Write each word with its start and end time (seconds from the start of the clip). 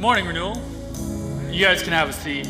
morning, 0.00 0.24
Renewal. 0.24 0.56
You 1.50 1.62
guys 1.62 1.82
can 1.82 1.92
have 1.92 2.08
a 2.08 2.12
seat. 2.14 2.48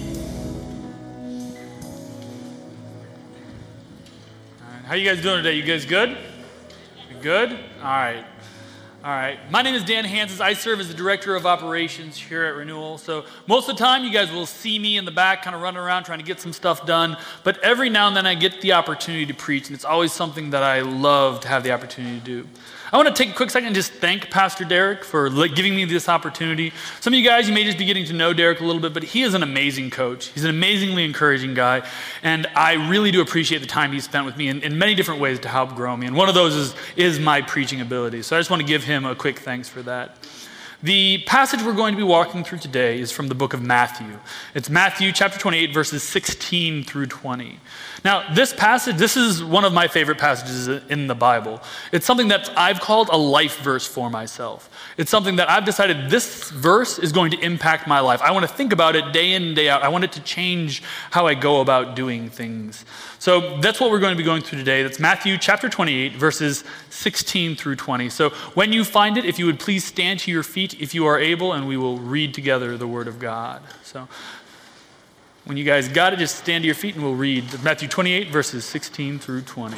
How 4.84 4.95
you 4.95 5.04
guys 5.04 5.21
doing 5.21 5.42
today? 5.42 5.56
You 5.56 5.64
guys 5.64 5.84
good? 5.84 6.16
Good? 7.21 7.50
All 7.50 7.56
right. 7.82 8.24
All 9.02 9.10
right. 9.10 9.38
My 9.50 9.62
name 9.62 9.74
is 9.74 9.82
Dan 9.82 10.04
Hanses. 10.04 10.40
I 10.40 10.52
serve 10.52 10.78
as 10.78 10.86
the 10.86 10.94
Director 10.94 11.34
of 11.34 11.44
Operations 11.44 12.16
here 12.16 12.44
at 12.44 12.54
Renewal. 12.54 12.98
So, 12.98 13.25
most 13.48 13.69
of 13.69 13.77
the 13.77 13.82
time, 13.82 14.05
you 14.05 14.12
guys 14.12 14.30
will 14.30 14.46
see 14.46 14.79
me 14.79 14.96
in 14.96 15.05
the 15.05 15.11
back 15.11 15.43
kind 15.43 15.57
of 15.57 15.61
running 15.61 15.80
around 15.80 16.05
trying 16.05 16.21
to 16.21 16.25
get 16.25 16.41
some 16.41 16.53
stuff 16.53 16.87
done. 16.87 17.17
But 17.43 17.59
every 17.64 17.91
now 17.91 18.07
and 18.07 18.17
then, 18.17 18.27
I 18.27 18.37
get 18.37 18.61
the 18.61 18.75
opportunity 18.75 19.27
to 19.27 19.35
preach, 19.35 19.67
and 19.67 19.75
it's 19.75 19.85
always 19.85 20.12
something 20.12 20.51
that 20.51 20.62
I 20.62 20.82
love 20.82 21.41
to 21.41 21.48
have 21.48 21.64
the 21.64 21.73
opportunity 21.73 22.21
to 22.21 22.25
do. 22.25 22.48
I 22.93 22.96
want 22.96 23.07
to 23.09 23.14
take 23.14 23.32
a 23.32 23.36
quick 23.36 23.50
second 23.50 23.68
and 23.68 23.75
just 23.75 23.93
thank 23.93 24.30
Pastor 24.30 24.64
Derek 24.64 25.04
for 25.04 25.30
giving 25.46 25.77
me 25.77 25.84
this 25.84 26.09
opportunity. 26.09 26.72
Some 26.98 27.12
of 27.12 27.18
you 27.20 27.25
guys, 27.25 27.46
you 27.46 27.54
may 27.54 27.62
just 27.62 27.79
be 27.79 27.84
getting 27.84 28.04
to 28.07 28.12
know 28.12 28.32
Derek 28.32 28.59
a 28.59 28.64
little 28.64 28.82
bit, 28.82 28.93
but 28.93 29.04
he 29.04 29.22
is 29.22 29.32
an 29.35 29.44
amazing 29.44 29.90
coach. 29.90 30.26
He's 30.26 30.43
an 30.43 30.50
amazingly 30.50 31.04
encouraging 31.04 31.54
guy, 31.54 31.89
and 32.25 32.49
I 32.57 32.89
really 32.89 33.13
do 33.13 33.21
appreciate 33.21 33.61
the 33.61 33.69
time 33.69 33.93
he 33.93 34.01
spent 34.01 34.27
with 34.27 34.37
me 34.37 34.49
in, 34.49 34.61
in 34.63 34.77
many 34.77 34.97
different 34.97 35.21
ways 35.21 35.39
to 35.41 35.49
help 35.49 35.77
grow 35.77 35.97
me. 35.97 36.09
And 36.09 36.16
one 36.16 36.29
of 36.29 36.35
those 36.35 36.57
is, 36.57 36.75
is 36.97 37.21
my 37.21 37.43
preaching 37.43 37.80
ability. 37.80 38.23
So 38.23 38.37
I 38.37 38.41
just 38.41 38.51
want 38.51 38.61
to 38.61 38.66
give 38.66 38.83
him 38.83 39.05
a 39.05 39.15
quick 39.15 39.38
thanks 39.38 39.69
for 39.69 39.83
that. 39.83 40.16
The 40.83 41.19
passage 41.27 41.62
we're 41.62 41.75
going 41.75 41.93
to 41.93 41.98
be 41.98 42.02
walking 42.02 42.43
through 42.43 42.61
today 42.61 43.01
is 43.01 43.12
from 43.12 43.29
the 43.29 43.34
book 43.34 43.52
of 43.52 43.61
Matthew. 43.61 44.19
It's 44.55 44.71
Matthew 44.71 45.12
chapter 45.12 45.38
28, 45.38 45.75
verses 45.75 46.02
16 46.02 46.84
through 46.84 47.05
20. 47.05 47.61
Now, 48.02 48.33
this 48.33 48.55
passage, 48.55 48.97
this 48.97 49.15
is 49.15 49.45
one 49.45 49.66
of 49.66 49.74
my 49.74 49.88
favorite 49.88 50.16
passages 50.16 50.69
in 50.88 51.07
the 51.07 51.15
Bible. 51.15 51.61
It's 51.93 52.07
something 52.07 52.29
that 52.29 52.51
I've 52.57 52.80
called 52.80 53.11
a 53.12 53.16
life 53.19 53.61
verse 53.61 53.87
for 53.87 54.09
myself. 54.09 54.71
It's 54.97 55.11
something 55.11 55.37
that 55.37 55.51
I've 55.51 55.66
decided 55.66 56.09
this 56.09 56.48
verse 56.48 56.99
is 56.99 57.12
going 57.12 57.33
to 57.33 57.38
impact 57.41 57.87
my 57.87 58.01
life. 58.01 58.23
I 58.23 58.30
want 58.30 58.49
to 58.49 58.55
think 58.55 58.73
about 58.73 58.97
it 58.97 59.12
day 59.12 59.33
in 59.33 59.43
and 59.43 59.57
day 59.57 59.69
out. 59.69 59.83
I 59.83 59.88
want 59.88 60.05
it 60.05 60.12
to 60.12 60.23
change 60.23 60.83
how 61.10 61.27
I 61.27 61.35
go 61.35 61.60
about 61.60 61.95
doing 61.95 62.30
things. 62.30 62.87
So 63.18 63.59
that's 63.60 63.80
what 63.80 63.90
we're 63.90 64.00
going 64.00 64.14
to 64.14 64.18
be 64.18 64.24
going 64.24 64.40
through 64.40 64.60
today. 64.60 64.83
That's 64.83 64.98
Matthew 64.98 65.36
chapter 65.36 65.68
28, 65.68 66.16
verses 66.16 66.64
16 66.88 67.55
through 67.55 67.77
20. 67.77 68.08
So 68.08 68.30
when 68.55 68.72
you 68.72 68.83
find 68.83 69.18
it, 69.18 69.27
if 69.27 69.38
you 69.38 69.44
would 69.44 69.60
please 69.60 69.84
stand 69.84 70.20
to 70.20 70.30
your 70.30 70.42
feet 70.42 70.69
if 70.74 70.94
you 70.94 71.06
are 71.06 71.18
able, 71.18 71.52
and 71.52 71.66
we 71.66 71.76
will 71.76 71.98
read 71.98 72.34
together 72.34 72.76
the 72.76 72.86
Word 72.86 73.08
of 73.08 73.18
God. 73.18 73.62
So 73.82 74.08
when 75.44 75.56
you 75.56 75.64
guys 75.64 75.88
got 75.88 76.12
it, 76.12 76.18
just 76.18 76.36
stand 76.36 76.62
to 76.62 76.66
your 76.66 76.74
feet 76.74 76.94
and 76.94 77.02
we'll 77.02 77.14
read 77.14 77.62
Matthew 77.64 77.88
28, 77.88 78.28
verses 78.28 78.64
16 78.64 79.18
through 79.18 79.42
20. 79.42 79.77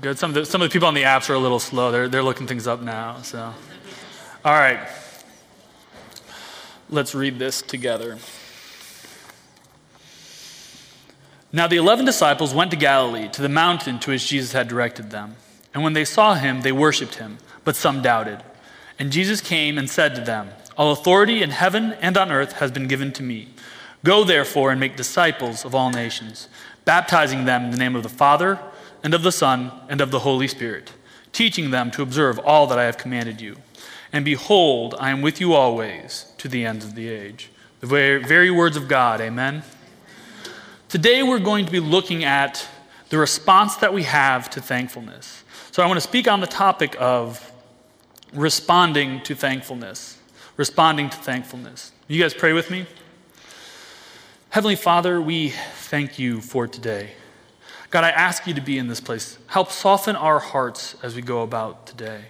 Good. 0.00 0.18
Some 0.18 0.30
of, 0.30 0.34
the, 0.34 0.46
some 0.46 0.62
of 0.62 0.68
the 0.68 0.72
people 0.72 0.88
on 0.88 0.94
the 0.94 1.02
apps 1.02 1.30
are 1.30 1.34
a 1.34 1.38
little 1.38 1.58
slow. 1.58 1.90
They're, 1.90 2.08
they're 2.08 2.22
looking 2.22 2.46
things 2.46 2.66
up 2.66 2.82
now. 2.82 3.22
So, 3.22 3.52
all 4.44 4.52
right. 4.52 4.78
Let's 6.88 7.14
read 7.14 7.38
this 7.38 7.62
together. 7.62 8.18
Now, 11.52 11.66
the 11.66 11.76
eleven 11.76 12.04
disciples 12.04 12.54
went 12.54 12.70
to 12.72 12.76
Galilee, 12.76 13.28
to 13.28 13.42
the 13.42 13.48
mountain 13.48 13.98
to 14.00 14.10
which 14.10 14.28
Jesus 14.28 14.52
had 14.52 14.68
directed 14.68 15.10
them. 15.10 15.36
And 15.76 15.84
when 15.84 15.92
they 15.92 16.06
saw 16.06 16.32
him, 16.32 16.62
they 16.62 16.72
worshiped 16.72 17.16
him, 17.16 17.36
but 17.62 17.76
some 17.76 18.00
doubted. 18.00 18.42
And 18.98 19.12
Jesus 19.12 19.42
came 19.42 19.76
and 19.76 19.90
said 19.90 20.14
to 20.14 20.22
them, 20.22 20.48
All 20.78 20.90
authority 20.90 21.42
in 21.42 21.50
heaven 21.50 21.92
and 22.00 22.16
on 22.16 22.32
earth 22.32 22.52
has 22.52 22.70
been 22.70 22.88
given 22.88 23.12
to 23.12 23.22
me. 23.22 23.48
Go 24.02 24.24
therefore 24.24 24.70
and 24.70 24.80
make 24.80 24.96
disciples 24.96 25.66
of 25.66 25.74
all 25.74 25.90
nations, 25.90 26.48
baptizing 26.86 27.44
them 27.44 27.66
in 27.66 27.72
the 27.72 27.76
name 27.76 27.94
of 27.94 28.02
the 28.02 28.08
Father, 28.08 28.58
and 29.02 29.12
of 29.12 29.22
the 29.22 29.30
Son, 29.30 29.70
and 29.86 30.00
of 30.00 30.10
the 30.10 30.20
Holy 30.20 30.48
Spirit, 30.48 30.94
teaching 31.30 31.72
them 31.72 31.90
to 31.90 32.00
observe 32.00 32.38
all 32.38 32.66
that 32.68 32.78
I 32.78 32.84
have 32.84 32.96
commanded 32.96 33.42
you. 33.42 33.56
And 34.14 34.24
behold, 34.24 34.94
I 34.98 35.10
am 35.10 35.20
with 35.20 35.42
you 35.42 35.52
always 35.52 36.32
to 36.38 36.48
the 36.48 36.64
end 36.64 36.84
of 36.84 36.94
the 36.94 37.10
age. 37.10 37.50
The 37.80 37.86
very, 37.86 38.24
very 38.24 38.50
words 38.50 38.78
of 38.78 38.88
God, 38.88 39.20
amen. 39.20 39.62
Today, 40.88 41.22
we're 41.22 41.38
going 41.38 41.66
to 41.66 41.70
be 41.70 41.80
looking 41.80 42.24
at 42.24 42.66
the 43.10 43.18
response 43.18 43.76
that 43.76 43.92
we 43.92 44.04
have 44.04 44.48
to 44.50 44.62
thankfulness. 44.62 45.42
So, 45.76 45.82
I 45.82 45.86
want 45.88 45.98
to 45.98 46.08
speak 46.08 46.26
on 46.26 46.40
the 46.40 46.46
topic 46.46 46.96
of 46.98 47.52
responding 48.32 49.22
to 49.24 49.34
thankfulness. 49.34 50.16
Responding 50.56 51.10
to 51.10 51.16
thankfulness. 51.18 51.92
You 52.08 52.18
guys 52.18 52.32
pray 52.32 52.54
with 52.54 52.70
me? 52.70 52.86
Heavenly 54.48 54.76
Father, 54.76 55.20
we 55.20 55.50
thank 55.50 56.18
you 56.18 56.40
for 56.40 56.66
today. 56.66 57.10
God, 57.90 58.04
I 58.04 58.08
ask 58.08 58.46
you 58.46 58.54
to 58.54 58.62
be 58.62 58.78
in 58.78 58.88
this 58.88 59.02
place. 59.02 59.36
Help 59.48 59.70
soften 59.70 60.16
our 60.16 60.38
hearts 60.38 60.96
as 61.02 61.14
we 61.14 61.20
go 61.20 61.42
about 61.42 61.86
today. 61.86 62.22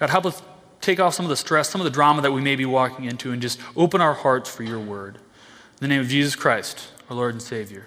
God, 0.00 0.10
help 0.10 0.26
us 0.26 0.42
take 0.80 0.98
off 0.98 1.14
some 1.14 1.24
of 1.24 1.30
the 1.30 1.36
stress, 1.36 1.70
some 1.70 1.80
of 1.80 1.84
the 1.84 1.92
drama 1.92 2.22
that 2.22 2.32
we 2.32 2.40
may 2.40 2.56
be 2.56 2.66
walking 2.66 3.04
into, 3.04 3.30
and 3.30 3.40
just 3.40 3.60
open 3.76 4.00
our 4.00 4.14
hearts 4.14 4.50
for 4.50 4.64
your 4.64 4.80
word. 4.80 5.14
In 5.14 5.22
the 5.78 5.86
name 5.86 6.00
of 6.00 6.08
Jesus 6.08 6.34
Christ, 6.34 6.88
our 7.08 7.14
Lord 7.14 7.34
and 7.34 7.42
Savior. 7.42 7.86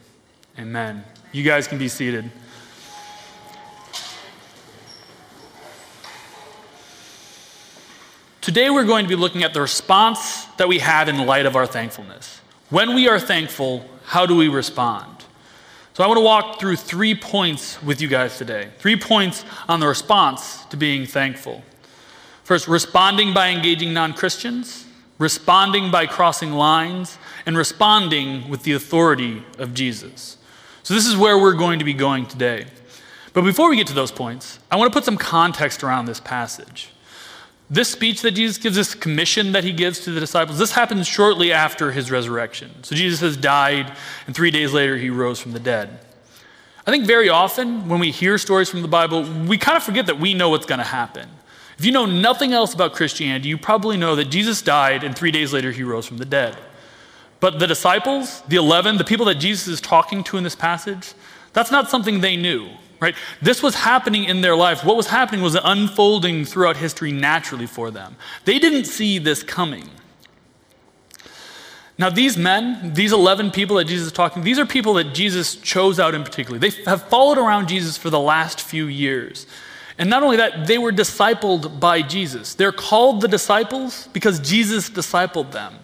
Amen. 0.57 1.03
You 1.33 1.43
guys 1.43 1.67
can 1.67 1.77
be 1.77 1.89
seated. 1.89 2.31
Today, 8.43 8.69
we're 8.69 8.83
going 8.83 9.05
to 9.05 9.09
be 9.09 9.15
looking 9.15 9.43
at 9.43 9.53
the 9.53 9.61
response 9.61 10.43
that 10.57 10.67
we 10.67 10.79
have 10.79 11.07
in 11.07 11.17
light 11.25 11.45
of 11.45 11.55
our 11.55 11.65
thankfulness. 11.65 12.41
When 12.69 12.93
we 12.93 13.07
are 13.07 13.17
thankful, 13.17 13.89
how 14.03 14.25
do 14.25 14.35
we 14.35 14.49
respond? 14.49 15.23
So, 15.93 16.03
I 16.03 16.07
want 16.07 16.17
to 16.17 16.25
walk 16.25 16.59
through 16.59 16.75
three 16.75 17.15
points 17.15 17.81
with 17.81 18.01
you 18.01 18.09
guys 18.09 18.37
today. 18.37 18.71
Three 18.79 18.97
points 18.97 19.45
on 19.69 19.79
the 19.79 19.87
response 19.87 20.65
to 20.65 20.75
being 20.75 21.05
thankful. 21.05 21.63
First, 22.43 22.67
responding 22.67 23.33
by 23.33 23.47
engaging 23.47 23.93
non 23.93 24.11
Christians, 24.11 24.87
responding 25.19 25.89
by 25.89 26.05
crossing 26.05 26.51
lines, 26.51 27.17
and 27.45 27.55
responding 27.57 28.49
with 28.49 28.63
the 28.63 28.73
authority 28.73 29.41
of 29.57 29.73
Jesus. 29.73 30.35
So, 30.83 30.93
this 30.93 31.07
is 31.07 31.15
where 31.15 31.37
we're 31.37 31.53
going 31.53 31.79
to 31.79 31.85
be 31.85 31.93
going 31.93 32.25
today. 32.25 32.65
But 33.31 33.43
before 33.45 33.69
we 33.69 33.77
get 33.77 33.87
to 33.87 33.93
those 33.93 34.11
points, 34.11 34.59
I 34.69 34.75
want 34.75 34.91
to 34.91 34.93
put 34.93 35.05
some 35.05 35.17
context 35.17 35.81
around 35.81 36.07
this 36.07 36.19
passage. 36.19 36.89
This 37.73 37.89
speech 37.89 38.21
that 38.21 38.31
Jesus 38.31 38.59
gives, 38.59 38.75
this 38.75 38.93
commission 38.93 39.53
that 39.53 39.63
he 39.63 39.71
gives 39.71 40.01
to 40.01 40.11
the 40.11 40.19
disciples, 40.19 40.59
this 40.59 40.73
happens 40.73 41.07
shortly 41.07 41.51
after 41.51 41.91
his 41.91 42.11
resurrection. 42.11 42.83
So, 42.83 42.95
Jesus 42.95 43.19
has 43.21 43.35
died, 43.35 43.91
and 44.27 44.35
three 44.35 44.51
days 44.51 44.73
later, 44.73 44.95
he 44.95 45.09
rose 45.09 45.39
from 45.39 45.53
the 45.53 45.59
dead. 45.59 45.99
I 46.85 46.91
think 46.91 47.07
very 47.07 47.29
often 47.29 47.89
when 47.89 47.99
we 47.99 48.11
hear 48.11 48.37
stories 48.37 48.69
from 48.69 48.83
the 48.83 48.87
Bible, 48.87 49.23
we 49.47 49.57
kind 49.57 49.75
of 49.75 49.81
forget 49.81 50.05
that 50.05 50.19
we 50.19 50.35
know 50.35 50.49
what's 50.49 50.67
going 50.67 50.81
to 50.81 50.85
happen. 50.85 51.27
If 51.79 51.83
you 51.83 51.91
know 51.91 52.05
nothing 52.05 52.53
else 52.53 52.75
about 52.75 52.93
Christianity, 52.93 53.49
you 53.49 53.57
probably 53.57 53.97
know 53.97 54.15
that 54.17 54.25
Jesus 54.25 54.61
died 54.61 55.03
and 55.03 55.17
three 55.17 55.31
days 55.31 55.51
later 55.51 55.71
he 55.71 55.81
rose 55.81 56.05
from 56.05 56.17
the 56.17 56.25
dead. 56.25 56.55
But 57.39 57.57
the 57.57 57.65
disciples, 57.65 58.41
the 58.41 58.57
11, 58.57 58.97
the 58.97 59.03
people 59.03 59.25
that 59.25 59.35
Jesus 59.35 59.67
is 59.67 59.81
talking 59.81 60.23
to 60.25 60.37
in 60.37 60.43
this 60.43 60.55
passage, 60.55 61.13
that's 61.53 61.71
not 61.71 61.89
something 61.89 62.21
they 62.21 62.35
knew, 62.35 62.69
right? 63.03 63.15
This 63.41 63.61
was 63.61 63.75
happening 63.75 64.23
in 64.23 64.41
their 64.41 64.55
lives. 64.55 64.83
What 64.83 64.95
was 64.95 65.07
happening 65.07 65.41
was 65.41 65.55
unfolding 65.61 66.45
throughout 66.45 66.77
history 66.77 67.11
naturally 67.11 67.67
for 67.67 67.91
them. 67.91 68.15
They 68.45 68.57
didn't 68.57 68.85
see 68.85 69.19
this 69.19 69.43
coming. 69.43 69.89
Now, 71.97 72.09
these 72.09 72.37
men, 72.37 72.93
these 72.93 73.11
11 73.11 73.51
people 73.51 73.75
that 73.75 73.85
Jesus 73.85 74.07
is 74.07 74.13
talking, 74.13 74.43
these 74.43 74.57
are 74.57 74.65
people 74.65 74.95
that 74.95 75.13
Jesus 75.13 75.55
chose 75.57 75.99
out 75.99 76.15
in 76.15 76.23
particular. 76.23 76.57
They 76.57 76.71
have 76.85 77.03
followed 77.03 77.37
around 77.37 77.67
Jesus 77.67 77.97
for 77.97 78.09
the 78.09 78.19
last 78.19 78.61
few 78.61 78.87
years. 78.87 79.45
And 79.97 80.09
not 80.09 80.23
only 80.23 80.37
that, 80.37 80.65
they 80.65 80.79
were 80.79 80.91
discipled 80.91 81.79
by 81.79 82.01
Jesus. 82.01 82.55
They're 82.55 82.71
called 82.71 83.21
the 83.21 83.27
disciples 83.27 84.07
because 84.11 84.39
Jesus 84.39 84.89
discipled 84.89 85.51
them. 85.51 85.75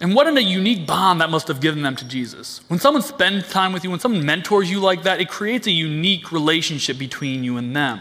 And 0.00 0.14
what 0.14 0.26
a 0.26 0.42
unique 0.42 0.86
bond 0.86 1.20
that 1.20 1.30
must 1.30 1.48
have 1.48 1.60
given 1.60 1.82
them 1.82 1.96
to 1.96 2.06
Jesus. 2.06 2.60
When 2.68 2.78
someone 2.78 3.02
spends 3.02 3.48
time 3.50 3.72
with 3.72 3.82
you, 3.82 3.90
when 3.90 4.00
someone 4.00 4.24
mentors 4.26 4.70
you 4.70 4.78
like 4.78 5.04
that, 5.04 5.20
it 5.20 5.28
creates 5.28 5.66
a 5.66 5.70
unique 5.70 6.32
relationship 6.32 6.98
between 6.98 7.44
you 7.44 7.56
and 7.56 7.74
them. 7.74 8.00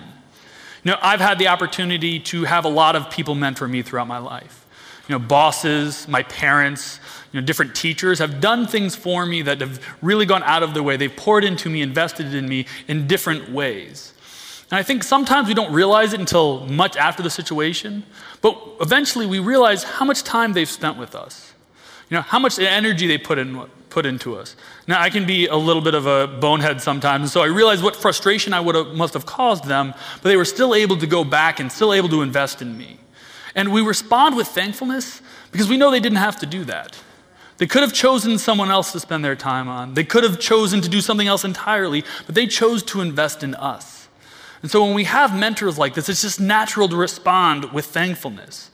You 0.83 0.91
know, 0.91 0.97
I've 1.01 1.21
had 1.21 1.39
the 1.39 1.47
opportunity 1.47 2.19
to 2.19 2.43
have 2.43 2.65
a 2.65 2.69
lot 2.69 2.95
of 2.95 3.09
people 3.09 3.33
mentor 3.33 3.67
me 3.67 3.81
throughout 3.81 4.07
my 4.07 4.17
life. 4.17 4.65
You 5.07 5.13
know, 5.13 5.19
bosses, 5.19 6.07
my 6.07 6.23
parents, 6.23 6.99
you 7.31 7.39
know, 7.39 7.45
different 7.45 7.75
teachers 7.75 8.19
have 8.19 8.41
done 8.41 8.67
things 8.67 8.95
for 8.95 9.25
me 9.25 9.41
that 9.43 9.61
have 9.61 9.79
really 10.01 10.25
gone 10.25 10.43
out 10.43 10.63
of 10.63 10.73
their 10.73 10.83
way. 10.83 10.97
They've 10.97 11.15
poured 11.15 11.43
into 11.43 11.69
me, 11.69 11.81
invested 11.81 12.35
in 12.35 12.47
me 12.47 12.65
in 12.87 13.07
different 13.07 13.51
ways. 13.51 14.13
And 14.69 14.79
I 14.79 14.83
think 14.83 15.03
sometimes 15.03 15.47
we 15.47 15.53
don't 15.53 15.73
realize 15.73 16.13
it 16.13 16.19
until 16.19 16.65
much 16.67 16.97
after 16.97 17.23
the 17.23 17.29
situation, 17.29 18.03
but 18.41 18.59
eventually 18.81 19.25
we 19.25 19.39
realize 19.39 19.83
how 19.83 20.05
much 20.05 20.23
time 20.23 20.53
they've 20.53 20.69
spent 20.69 20.97
with 20.97 21.15
us. 21.15 21.54
You 22.09 22.17
know, 22.17 22.21
how 22.21 22.39
much 22.39 22.59
energy 22.59 23.07
they 23.07 23.17
put, 23.17 23.37
in, 23.37 23.59
put 23.89 24.05
into 24.05 24.35
us. 24.35 24.55
Now, 24.87 25.01
I 25.01 25.09
can 25.09 25.25
be 25.25 25.47
a 25.47 25.55
little 25.55 25.81
bit 25.81 25.95
of 25.95 26.05
a 26.05 26.27
bonehead 26.27 26.81
sometimes, 26.81 27.21
and 27.21 27.29
so 27.29 27.41
I 27.41 27.47
realize 27.47 27.81
what 27.81 27.95
frustration 27.95 28.53
I 28.53 28.59
would 28.59 28.75
have, 28.75 28.87
must 28.93 29.13
have 29.13 29.25
caused 29.25 29.65
them, 29.65 29.93
but 30.21 30.29
they 30.29 30.37
were 30.37 30.45
still 30.45 30.75
able 30.75 30.97
to 30.97 31.07
go 31.07 31.23
back 31.23 31.59
and 31.59 31.71
still 31.71 31.93
able 31.93 32.09
to 32.09 32.21
invest 32.21 32.61
in 32.61 32.77
me. 32.77 32.99
And 33.55 33.71
we 33.71 33.81
respond 33.81 34.35
with 34.35 34.47
thankfulness 34.47 35.21
because 35.51 35.69
we 35.69 35.77
know 35.77 35.89
they 35.89 35.99
didn't 35.99 36.17
have 36.17 36.37
to 36.41 36.45
do 36.45 36.63
that. 36.65 36.97
They 37.57 37.67
could 37.67 37.83
have 37.83 37.93
chosen 37.93 38.37
someone 38.37 38.69
else 38.69 38.91
to 38.91 38.99
spend 38.99 39.23
their 39.23 39.35
time 39.35 39.69
on. 39.69 39.93
They 39.93 40.03
could 40.03 40.25
have 40.25 40.39
chosen 40.39 40.81
to 40.81 40.89
do 40.89 40.99
something 40.99 41.27
else 41.27 41.45
entirely, 41.45 42.03
but 42.25 42.35
they 42.35 42.47
chose 42.47 42.83
to 42.83 42.99
invest 42.99 43.43
in 43.43 43.55
us. 43.55 44.09
And 44.61 44.69
so 44.69 44.83
when 44.83 44.93
we 44.93 45.05
have 45.05 45.37
mentors 45.37 45.77
like 45.77 45.93
this, 45.93 46.09
it's 46.09 46.21
just 46.21 46.39
natural 46.39 46.89
to 46.89 46.95
respond 46.97 47.71
with 47.71 47.85
thankfulness. 47.85 48.71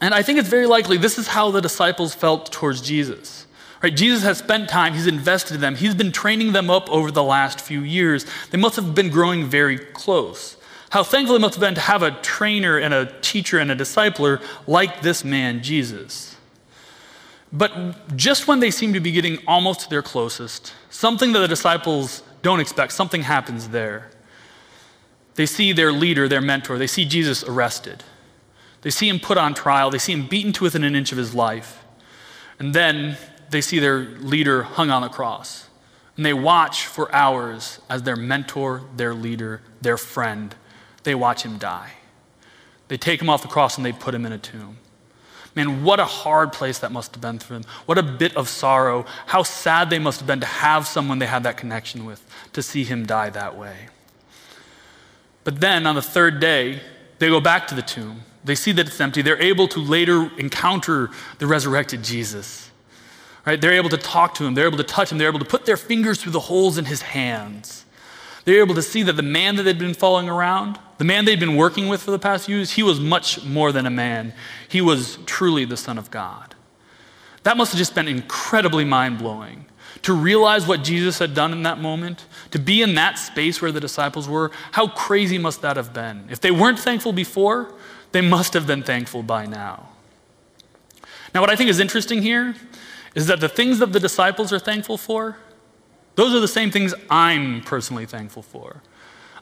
And 0.00 0.14
I 0.14 0.22
think 0.22 0.38
it's 0.38 0.48
very 0.48 0.66
likely 0.66 0.96
this 0.96 1.18
is 1.18 1.28
how 1.28 1.50
the 1.50 1.60
disciples 1.60 2.14
felt 2.14 2.52
towards 2.52 2.80
Jesus. 2.80 3.46
Right? 3.82 3.94
Jesus 3.94 4.22
has 4.24 4.38
spent 4.38 4.68
time, 4.68 4.94
he's 4.94 5.06
invested 5.06 5.54
in 5.56 5.60
them, 5.60 5.76
he's 5.76 5.94
been 5.94 6.12
training 6.12 6.52
them 6.52 6.70
up 6.70 6.90
over 6.90 7.10
the 7.10 7.22
last 7.22 7.60
few 7.60 7.82
years. 7.82 8.26
They 8.50 8.58
must 8.58 8.76
have 8.76 8.94
been 8.94 9.10
growing 9.10 9.44
very 9.44 9.78
close. 9.78 10.56
How 10.90 11.04
thankful 11.04 11.36
it 11.36 11.40
must 11.40 11.54
have 11.54 11.60
been 11.60 11.74
to 11.74 11.80
have 11.80 12.02
a 12.02 12.12
trainer 12.22 12.78
and 12.78 12.94
a 12.94 13.06
teacher 13.20 13.58
and 13.58 13.70
a 13.70 13.76
discipler 13.76 14.42
like 14.66 15.02
this 15.02 15.22
man, 15.22 15.62
Jesus. 15.62 16.36
But 17.52 18.16
just 18.16 18.48
when 18.48 18.60
they 18.60 18.70
seem 18.70 18.92
to 18.94 19.00
be 19.00 19.12
getting 19.12 19.38
almost 19.46 19.80
to 19.80 19.90
their 19.90 20.02
closest, 20.02 20.72
something 20.90 21.32
that 21.32 21.40
the 21.40 21.48
disciples 21.48 22.22
don't 22.42 22.60
expect, 22.60 22.92
something 22.92 23.22
happens 23.22 23.68
there. 23.68 24.10
They 25.34 25.46
see 25.46 25.72
their 25.72 25.92
leader, 25.92 26.28
their 26.28 26.40
mentor, 26.40 26.78
they 26.78 26.86
see 26.86 27.04
Jesus 27.04 27.44
arrested. 27.44 28.02
They 28.82 28.90
see 28.90 29.08
him 29.08 29.18
put 29.18 29.38
on 29.38 29.54
trial, 29.54 29.90
they 29.90 29.98
see 29.98 30.12
him 30.12 30.26
beaten 30.26 30.52
to 30.54 30.64
within 30.64 30.84
an 30.84 30.94
inch 30.94 31.12
of 31.12 31.18
his 31.18 31.34
life. 31.34 31.84
And 32.58 32.74
then 32.74 33.16
they 33.50 33.60
see 33.60 33.78
their 33.78 34.00
leader 34.00 34.62
hung 34.62 34.90
on 34.90 35.02
the 35.02 35.08
cross. 35.08 35.68
And 36.16 36.26
they 36.26 36.34
watch 36.34 36.86
for 36.86 37.14
hours 37.14 37.80
as 37.88 38.02
their 38.02 38.16
mentor, 38.16 38.82
their 38.96 39.14
leader, 39.14 39.62
their 39.80 39.96
friend, 39.96 40.54
they 41.04 41.14
watch 41.14 41.42
him 41.42 41.58
die. 41.58 41.92
They 42.88 42.96
take 42.96 43.22
him 43.22 43.30
off 43.30 43.42
the 43.42 43.48
cross 43.48 43.76
and 43.76 43.86
they 43.86 43.92
put 43.92 44.14
him 44.14 44.26
in 44.26 44.32
a 44.32 44.38
tomb. 44.38 44.78
Man, 45.54 45.82
what 45.82 46.00
a 46.00 46.04
hard 46.04 46.52
place 46.52 46.78
that 46.80 46.92
must 46.92 47.14
have 47.14 47.20
been 47.20 47.38
for 47.38 47.54
them. 47.54 47.64
What 47.86 47.98
a 47.98 48.02
bit 48.02 48.36
of 48.36 48.48
sorrow. 48.48 49.06
How 49.26 49.42
sad 49.42 49.90
they 49.90 49.98
must 49.98 50.20
have 50.20 50.26
been 50.26 50.40
to 50.40 50.46
have 50.46 50.86
someone 50.86 51.18
they 51.18 51.26
had 51.26 51.42
that 51.44 51.56
connection 51.56 52.04
with, 52.04 52.24
to 52.52 52.62
see 52.62 52.84
him 52.84 53.06
die 53.06 53.30
that 53.30 53.56
way. 53.56 53.88
But 55.44 55.60
then 55.60 55.86
on 55.86 55.94
the 55.94 56.02
third 56.02 56.40
day, 56.40 56.80
they 57.18 57.28
go 57.28 57.40
back 57.40 57.66
to 57.68 57.74
the 57.74 57.82
tomb. 57.82 58.22
They 58.48 58.54
see 58.54 58.72
that 58.72 58.88
it's 58.88 59.00
empty. 59.00 59.22
They're 59.22 59.40
able 59.40 59.68
to 59.68 59.80
later 59.80 60.30
encounter 60.38 61.10
the 61.38 61.46
resurrected 61.46 62.02
Jesus. 62.02 62.70
Right? 63.46 63.60
They're 63.60 63.74
able 63.74 63.90
to 63.90 63.96
talk 63.96 64.34
to 64.34 64.44
him. 64.44 64.54
They're 64.54 64.66
able 64.66 64.78
to 64.78 64.84
touch 64.84 65.12
him. 65.12 65.18
They're 65.18 65.28
able 65.28 65.38
to 65.38 65.44
put 65.44 65.64
their 65.64 65.76
fingers 65.76 66.20
through 66.20 66.32
the 66.32 66.40
holes 66.40 66.76
in 66.78 66.86
his 66.86 67.02
hands. 67.02 67.84
They're 68.44 68.60
able 68.60 68.74
to 68.74 68.82
see 68.82 69.02
that 69.02 69.12
the 69.12 69.22
man 69.22 69.56
that 69.56 69.64
they'd 69.64 69.78
been 69.78 69.94
following 69.94 70.28
around, 70.28 70.78
the 70.96 71.04
man 71.04 71.26
they'd 71.26 71.38
been 71.38 71.56
working 71.56 71.88
with 71.88 72.02
for 72.02 72.10
the 72.10 72.18
past 72.18 72.46
few 72.46 72.56
years, 72.56 72.72
he 72.72 72.82
was 72.82 72.98
much 72.98 73.44
more 73.44 73.72
than 73.72 73.84
a 73.86 73.90
man. 73.90 74.32
He 74.68 74.80
was 74.80 75.18
truly 75.26 75.64
the 75.64 75.76
Son 75.76 75.98
of 75.98 76.10
God. 76.10 76.54
That 77.42 77.56
must 77.56 77.72
have 77.72 77.78
just 77.78 77.94
been 77.94 78.08
incredibly 78.08 78.84
mind 78.84 79.18
blowing. 79.18 79.66
To 80.02 80.12
realize 80.12 80.66
what 80.66 80.84
Jesus 80.84 81.18
had 81.18 81.34
done 81.34 81.52
in 81.52 81.62
that 81.64 81.78
moment, 81.78 82.26
to 82.52 82.58
be 82.58 82.82
in 82.82 82.94
that 82.94 83.18
space 83.18 83.60
where 83.60 83.72
the 83.72 83.80
disciples 83.80 84.28
were, 84.28 84.50
how 84.72 84.88
crazy 84.88 85.38
must 85.38 85.62
that 85.62 85.76
have 85.76 85.92
been? 85.92 86.28
If 86.30 86.40
they 86.40 86.50
weren't 86.50 86.78
thankful 86.78 87.12
before, 87.12 87.74
they 88.12 88.20
must 88.20 88.54
have 88.54 88.66
been 88.66 88.82
thankful 88.82 89.22
by 89.22 89.46
now. 89.46 89.88
Now, 91.34 91.40
what 91.40 91.50
I 91.50 91.56
think 91.56 91.70
is 91.70 91.80
interesting 91.80 92.22
here 92.22 92.54
is 93.14 93.26
that 93.26 93.40
the 93.40 93.48
things 93.48 93.78
that 93.78 93.92
the 93.92 94.00
disciples 94.00 94.52
are 94.52 94.58
thankful 94.58 94.96
for, 94.96 95.36
those 96.14 96.34
are 96.34 96.40
the 96.40 96.48
same 96.48 96.70
things 96.70 96.94
I'm 97.10 97.60
personally 97.62 98.06
thankful 98.06 98.42
for. 98.42 98.82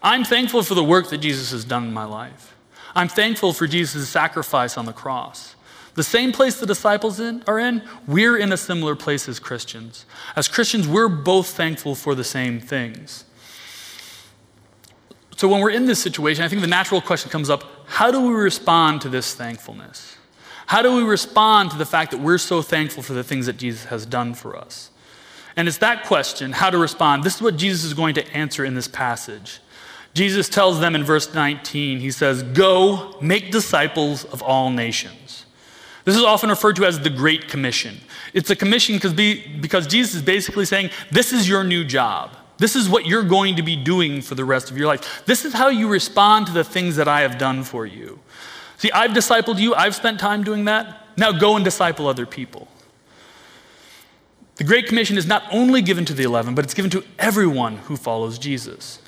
I'm 0.03 0.25
thankful 0.25 0.63
for 0.63 0.75
the 0.75 0.85
work 0.85 1.11
that 1.11 1.19
Jesus 1.19 1.53
has 1.53 1.65
done 1.65 1.85
in 1.85 1.93
my 1.93 2.05
life. 2.05 2.55
I'm 2.95 3.09
thankful 3.09 3.53
for 3.53 3.67
Jesus' 3.67 4.09
sacrifice 4.09 4.77
on 4.77 4.87
the 4.87 4.93
cross. 4.93 5.55
The 5.95 6.05
same 6.05 6.33
place 6.33 6.61
the 6.61 6.67
disciples 6.67 7.21
in, 7.21 7.43
are 7.47 7.59
in, 7.59 7.83
we're 8.07 8.37
in 8.37 8.53
a 8.53 8.57
similar 8.57 8.95
place 8.95 9.29
as 9.29 9.39
Christians. 9.39 10.05
As 10.37 10.49
Christians, 10.49 10.87
we're 10.87 11.09
both 11.09 11.49
thankful 11.49 11.95
for 11.95 12.15
the 12.15 12.25
same 12.25 12.61
things. 12.61 13.25
So 15.37 15.49
when 15.49 15.61
we're 15.61 15.71
in 15.71 15.85
this 15.85 16.03
situation, 16.03 16.45
I 16.45 16.49
think 16.49 16.63
the 16.63 16.67
natural 16.67 17.01
question 17.01 17.31
comes 17.31 17.51
up 17.51 17.65
how 17.87 18.11
do 18.11 18.21
we 18.21 18.35
respond 18.35 19.03
to 19.03 19.09
this 19.09 19.35
thankfulness? 19.35 20.17
How 20.67 20.83
do 20.83 20.97
we 20.97 21.03
respond 21.03 21.71
to 21.71 21.79
the 21.79 21.87
fact 21.87 22.11
that 22.11 22.19
we're 22.19 22.39
so 22.39 22.63
thankful 22.63 23.03
for 23.03 23.13
the 23.13 23.23
things 23.23 23.47
that 23.47 23.57
Jesus 23.57 23.85
has 23.85 24.05
done 24.05 24.35
for 24.35 24.57
us? 24.57 24.91
And 25.55 25.69
it's 25.69 25.79
that 25.79 26.05
question, 26.05 26.53
how 26.53 26.71
to 26.71 26.79
respond. 26.79 27.23
This 27.23 27.37
is 27.37 27.43
what 27.43 27.57
Jesus 27.57 27.85
is 27.85 27.95
going 27.95 28.15
to 28.17 28.27
answer 28.33 28.65
in 28.65 28.75
this 28.75 28.89
passage. 28.89 29.61
Jesus 30.15 30.49
tells 30.49 30.81
them 30.81 30.95
in 30.95 31.05
verse 31.05 31.33
19, 31.33 32.01
he 32.01 32.11
says, 32.11 32.43
Go, 32.43 33.17
make 33.21 33.53
disciples 33.53 34.25
of 34.25 34.43
all 34.43 34.71
nations. 34.71 35.45
This 36.05 36.17
is 36.17 36.23
often 36.23 36.51
referred 36.51 36.77
to 36.77 36.87
as 36.87 37.01
the 37.01 37.11
Great 37.11 37.49
Commission. 37.49 37.99
It's 38.33 38.51
a 38.51 38.57
commission 38.57 38.99
because 39.61 39.87
Jesus 39.87 40.17
is 40.17 40.23
basically 40.23 40.65
saying, 40.65 40.91
This 41.11 41.33
is 41.33 41.49
your 41.49 41.63
new 41.63 41.85
job. 41.85 42.37
This 42.59 42.75
is 42.75 42.89
what 42.89 43.07
you're 43.07 43.23
going 43.23 43.57
to 43.57 43.63
be 43.63 43.77
doing 43.77 44.23
for 44.23 44.35
the 44.35 44.45
rest 44.45 44.71
of 44.71 44.79
your 44.79 44.87
life. 44.87 45.25
This 45.27 45.45
is 45.45 45.53
how 45.53 45.69
you 45.69 45.89
respond 45.89 46.47
to 46.47 46.53
the 46.53 46.65
things 46.65 46.97
that 46.97 47.09
I 47.09 47.21
have 47.21 47.39
done 47.39 47.63
for 47.63 47.85
you. 47.85 48.19
See, 48.79 48.91
I've 48.93 49.11
discipled 49.11 49.59
you, 49.59 49.75
I've 49.75 49.95
spent 49.95 50.21
time 50.21 50.43
doing 50.45 50.65
that. 50.67 51.07
Now 51.17 51.33
go 51.33 51.57
and 51.57 51.65
disciple 51.65 52.07
other 52.07 52.27
people. 52.27 52.69
The 54.57 54.65
Great 54.65 54.87
Commission 54.87 55.19
is 55.19 55.27
not 55.27 55.43
only 55.51 55.83
given 55.83 56.07
to 56.07 56.15
the 56.15 56.23
11, 56.23 56.55
but 56.55 56.65
it's 56.65 56.75
given 56.75 56.91
to 56.93 57.05
everyone 57.19 57.77
who 57.77 57.97
follows 57.97 58.39
Jesus. 58.39 59.01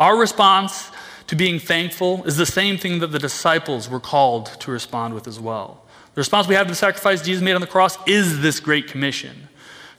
Our 0.00 0.16
response 0.16 0.90
to 1.28 1.36
being 1.36 1.58
thankful 1.58 2.24
is 2.24 2.36
the 2.36 2.46
same 2.46 2.76
thing 2.76 2.98
that 3.00 3.08
the 3.08 3.18
disciples 3.18 3.88
were 3.88 4.00
called 4.00 4.46
to 4.60 4.70
respond 4.70 5.14
with 5.14 5.28
as 5.28 5.38
well. 5.38 5.84
The 6.14 6.20
response 6.20 6.48
we 6.48 6.54
have 6.54 6.66
to 6.66 6.72
the 6.72 6.76
sacrifice 6.76 7.22
Jesus 7.22 7.42
made 7.42 7.54
on 7.54 7.60
the 7.60 7.66
cross 7.66 7.98
is 8.06 8.40
this 8.40 8.58
Great 8.58 8.88
Commission 8.88 9.48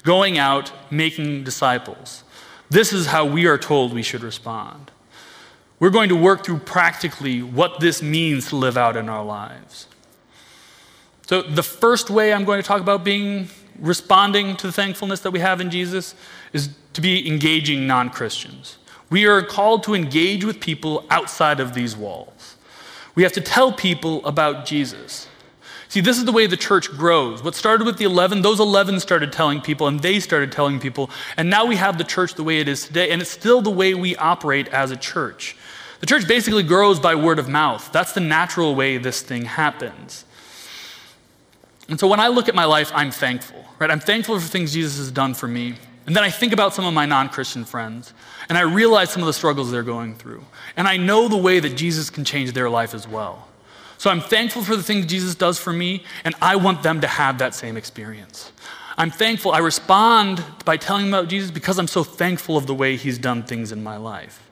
going 0.04 0.38
out, 0.38 0.72
making 0.90 1.44
disciples. 1.44 2.24
This 2.70 2.92
is 2.94 3.08
how 3.08 3.26
we 3.26 3.46
are 3.46 3.58
told 3.58 3.94
we 3.94 4.04
should 4.04 4.24
respond. 4.24 4.92
We're 5.80 5.90
going 5.90 6.10
to 6.10 6.16
work 6.16 6.44
through 6.44 6.60
practically 6.60 7.42
what 7.42 7.80
this 7.80 8.02
means 8.02 8.50
to 8.50 8.56
live 8.56 8.78
out 8.78 8.98
in 8.98 9.10
our 9.10 9.24
lives. 9.24 9.88
So, 11.28 11.42
the 11.42 11.64
first 11.64 12.10
way 12.10 12.34
I'm 12.34 12.46
going 12.46 12.62
to 12.62 12.68
talk 12.68 12.82
about 12.82 13.04
being 13.04 13.50
responding 13.80 14.56
to 14.58 14.68
the 14.68 14.74
thankfulness 14.74 15.20
that 15.22 15.32
we 15.32 15.40
have 15.40 15.62
in 15.62 15.70
Jesus 15.70 16.16
is 16.54 16.70
to 16.94 17.02
be 17.02 17.28
engaging 17.28 17.86
non 17.86 18.10
Christians. 18.10 18.78
We 19.10 19.26
are 19.26 19.42
called 19.42 19.84
to 19.84 19.94
engage 19.94 20.44
with 20.44 20.60
people 20.60 21.06
outside 21.10 21.60
of 21.60 21.74
these 21.74 21.96
walls. 21.96 22.56
We 23.16 23.24
have 23.24 23.34
to 23.34 23.42
tell 23.42 23.72
people 23.72 24.26
about 24.26 24.66
Jesus. 24.66 25.28
See, 25.90 26.02
this 26.02 26.18
is 26.18 26.26
the 26.26 26.32
way 26.32 26.48
the 26.48 26.58
church 26.58 26.90
grows. 26.92 27.42
What 27.42 27.56
started 27.56 27.86
with 27.86 27.98
the 27.98 28.04
11, 28.06 28.42
those 28.42 28.60
11 28.60 29.00
started 29.00 29.32
telling 29.32 29.62
people, 29.62 29.88
and 29.88 30.02
they 30.02 30.20
started 30.20 30.52
telling 30.52 30.80
people. 30.80 31.10
And 31.38 31.50
now 31.50 31.66
we 31.66 31.78
have 31.78 31.98
the 31.98 32.04
church 32.04 32.34
the 32.34 32.44
way 32.44 32.60
it 32.60 32.68
is 32.68 32.88
today, 32.88 33.10
and 33.12 33.22
it's 33.22 33.32
still 33.32 33.62
the 33.62 33.70
way 33.70 33.94
we 33.94 34.16
operate 34.18 34.68
as 34.70 34.92
a 34.92 34.98
church. 34.98 35.56
The 36.00 36.06
church 36.06 36.28
basically 36.28 36.64
grows 36.64 37.00
by 37.00 37.16
word 37.16 37.40
of 37.40 37.48
mouth. 37.48 37.90
That's 37.92 38.12
the 38.12 38.20
natural 38.20 38.76
way 38.76 38.98
this 38.98 39.22
thing 39.22 39.46
happens. 39.46 40.26
And 41.90 42.00
so 42.00 42.08
when 42.08 42.20
I 42.20 42.28
look 42.28 42.50
at 42.50 42.56
my 42.56 42.66
life, 42.66 42.92
I'm 42.94 43.12
thankful, 43.12 43.64
right? 43.80 43.90
I'm 43.90 44.02
thankful 44.02 44.40
for 44.40 44.48
things 44.48 44.74
Jesus 44.74 44.98
has 44.98 45.10
done 45.10 45.34
for 45.34 45.48
me. 45.48 45.76
And 46.06 46.16
then 46.16 46.24
I 46.24 46.30
think 46.30 46.54
about 46.54 46.74
some 46.74 46.86
of 46.86 46.94
my 46.94 47.06
non 47.06 47.30
Christian 47.30 47.66
friends, 47.66 48.14
and 48.50 48.58
I 48.58 48.62
realize 48.62 49.10
some 49.10 49.22
of 49.22 49.28
the 49.28 49.34
struggles 49.34 49.72
they're 49.72 49.84
going 49.84 50.16
through. 50.16 50.44
And 50.76 50.88
I 50.88 50.98
know 50.98 51.28
the 51.28 51.38
way 51.38 51.60
that 51.60 51.76
Jesus 51.76 52.10
can 52.10 52.26
change 52.26 52.52
their 52.52 52.70
life 52.70 52.94
as 52.94 53.08
well. 53.08 53.48
So 53.98 54.10
I'm 54.10 54.22
thankful 54.22 54.64
for 54.64 54.76
the 54.76 54.84
things 54.84 55.06
Jesus 55.06 55.36
does 55.36 55.58
for 55.58 55.74
me, 55.74 56.04
and 56.24 56.36
I 56.42 56.56
want 56.56 56.84
them 56.84 57.02
to 57.02 57.08
have 57.08 57.40
that 57.40 57.56
same 57.56 57.78
experience. 57.78 58.52
I'm 58.98 59.12
thankful. 59.12 59.52
I 59.52 59.60
respond 59.60 60.44
by 60.66 60.78
telling 60.78 61.06
them 61.06 61.14
about 61.14 61.30
Jesus 61.30 61.52
because 61.52 61.78
I'm 61.78 61.88
so 61.88 62.04
thankful 62.04 62.58
of 62.58 62.68
the 62.68 62.74
way 62.74 62.96
he's 62.96 63.18
done 63.18 63.44
things 63.44 63.72
in 63.72 63.84
my 63.84 63.98
life. 63.98 64.44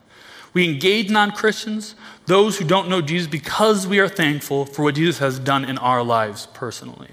We 0.53 0.63
engage 0.63 1.09
non 1.09 1.31
Christians, 1.31 1.95
those 2.27 2.57
who 2.57 2.65
don't 2.65 2.87
know 2.87 3.01
Jesus, 3.01 3.27
because 3.27 3.85
we 3.85 3.99
are 3.99 4.07
thankful 4.07 4.65
for 4.65 4.83
what 4.83 4.95
Jesus 4.95 5.19
has 5.19 5.37
done 5.37 5.65
in 5.65 5.77
our 5.79 6.01
lives 6.01 6.47
personally. 6.53 7.11